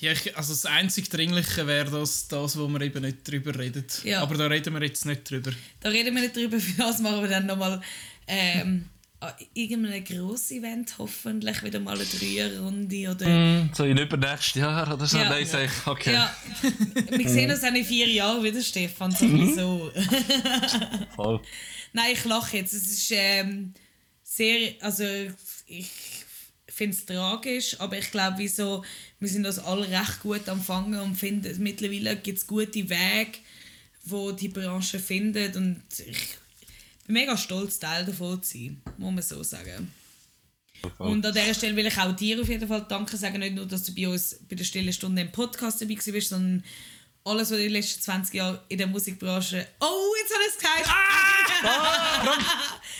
[0.00, 3.84] Ja, ich, also das einzig Dringliche wäre das, das, wo wir eben nicht drüber reden.
[4.02, 4.22] Ja.
[4.22, 5.52] Aber da reden wir jetzt nicht drüber.
[5.80, 7.82] Da reden wir nicht drüber, für das machen wir dann nochmal
[8.26, 8.86] ähm,
[9.20, 13.68] an irgendeinem Gross-Event hoffentlich wieder mal eine Dreierrunde oder...
[13.74, 15.18] So in übernächstes Jahr oder so?
[15.18, 15.28] Ja.
[15.28, 16.14] Nein, sag ich, okay.
[16.14, 16.34] Ja,
[17.10, 19.92] wir sehen uns dann in vier Jahren wieder, Stefan, sowieso.
[21.14, 21.42] Voll.
[21.92, 22.72] Nein, ich lache jetzt.
[22.72, 23.74] Es ist ähm,
[24.22, 25.04] sehr, also
[25.66, 25.90] ich
[26.80, 28.82] finde es tragisch, aber ich glaube, wieso,
[29.18, 33.38] wir sind uns alle recht gut am Fangen und finden, mittlerweile gibt es gute Wege,
[34.04, 36.38] wo die Branche findet und ich
[37.06, 39.92] bin mega stolz, Teil davon zu sein, muss man so sagen.
[40.96, 43.66] Und an dieser Stelle will ich auch dir auf jeden Fall Danke sagen, nicht nur,
[43.66, 46.64] dass du bei uns bei der Stillen Stunde im Podcast dabei warst, sondern
[47.24, 49.66] alles, was du in den letzten 20 Jahren in der Musikbranche...
[49.80, 50.90] Oh, jetzt habe ich es gesagt!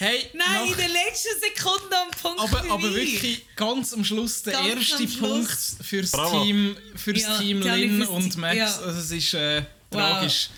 [0.02, 3.12] Hey, Nein, in der letzten Sekunde am Punkt aber, für aber mich.
[3.12, 5.16] wirklich ganz am Schluss der Ganz erste Schluss.
[5.18, 6.42] Punkt fürs Bravo.
[6.42, 8.56] Team, fürs Ja, Team fürs und Max.
[8.56, 8.64] ja.
[8.78, 10.00] Also es ist äh, Wow.
[10.00, 10.48] tragisch.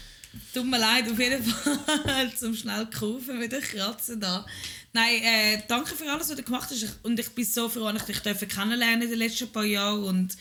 [0.55, 1.43] Tut mir leid, auf jeden
[2.05, 4.47] Fall zum schnell kaufen wieder kratzen da.
[4.93, 6.81] Nein, äh, danke für alles, was du gemacht hast.
[6.83, 9.65] Ich- Und ich bin so froh, dass ich dich dürfen kennenlernen in den letzten paar
[9.65, 10.05] Jahren.
[10.05, 10.37] Und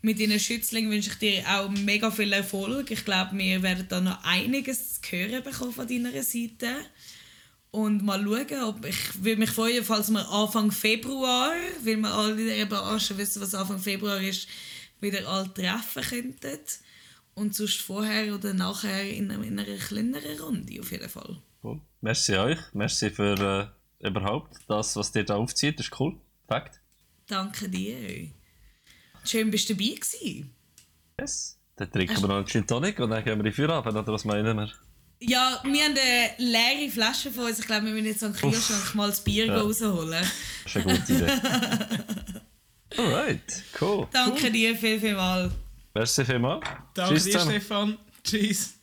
[0.00, 2.90] mit deinen Schützlingen wünsche ich dir auch mega viel Erfolg.
[2.90, 6.74] Ich glaube, wir werden da noch einiges zu hören bekommen von deiner Seite.
[7.74, 11.50] Und mal schauen, ob ich würde mich freuen, falls wir Anfang Februar,
[11.82, 14.46] weil wir alle in dieser Branche wissen, was Anfang Februar ist,
[15.00, 16.60] wieder alle treffen könnten.
[17.34, 21.42] Und sonst vorher oder nachher in einer, in einer kleineren Runde auf jeden Fall.
[21.64, 21.80] Cool.
[22.00, 22.60] Merci euch.
[22.74, 25.80] Merci für äh, überhaupt das, was ihr da aufzieht.
[25.80, 26.16] Das ist cool.
[26.46, 26.80] Fakt.
[27.26, 28.30] Danke dir.
[29.24, 30.54] Schön, bist du dabei gewesen.
[31.18, 31.58] Yes.
[31.74, 34.24] Dann trinken wir noch einen Gin Tonic und dann gehen wir in Feierabend, oder was
[34.24, 34.72] meinen wir?
[35.20, 37.58] Ja, wir haben eine leere Flasche von uns.
[37.58, 39.60] Ich glaube, wir müssen jetzt am Kühlschrank mal das Bier Ja.
[39.60, 40.10] rausholen.
[40.64, 41.32] Das ist eine gute Idee.
[42.96, 44.06] Alright, cool.
[44.12, 45.50] Danke dir viel, viel mal.
[45.94, 46.64] Merci vielmals.
[46.94, 47.50] Danke Tschüss dir, zusammen.
[47.52, 47.98] Stefan.
[48.22, 48.70] Tschüss.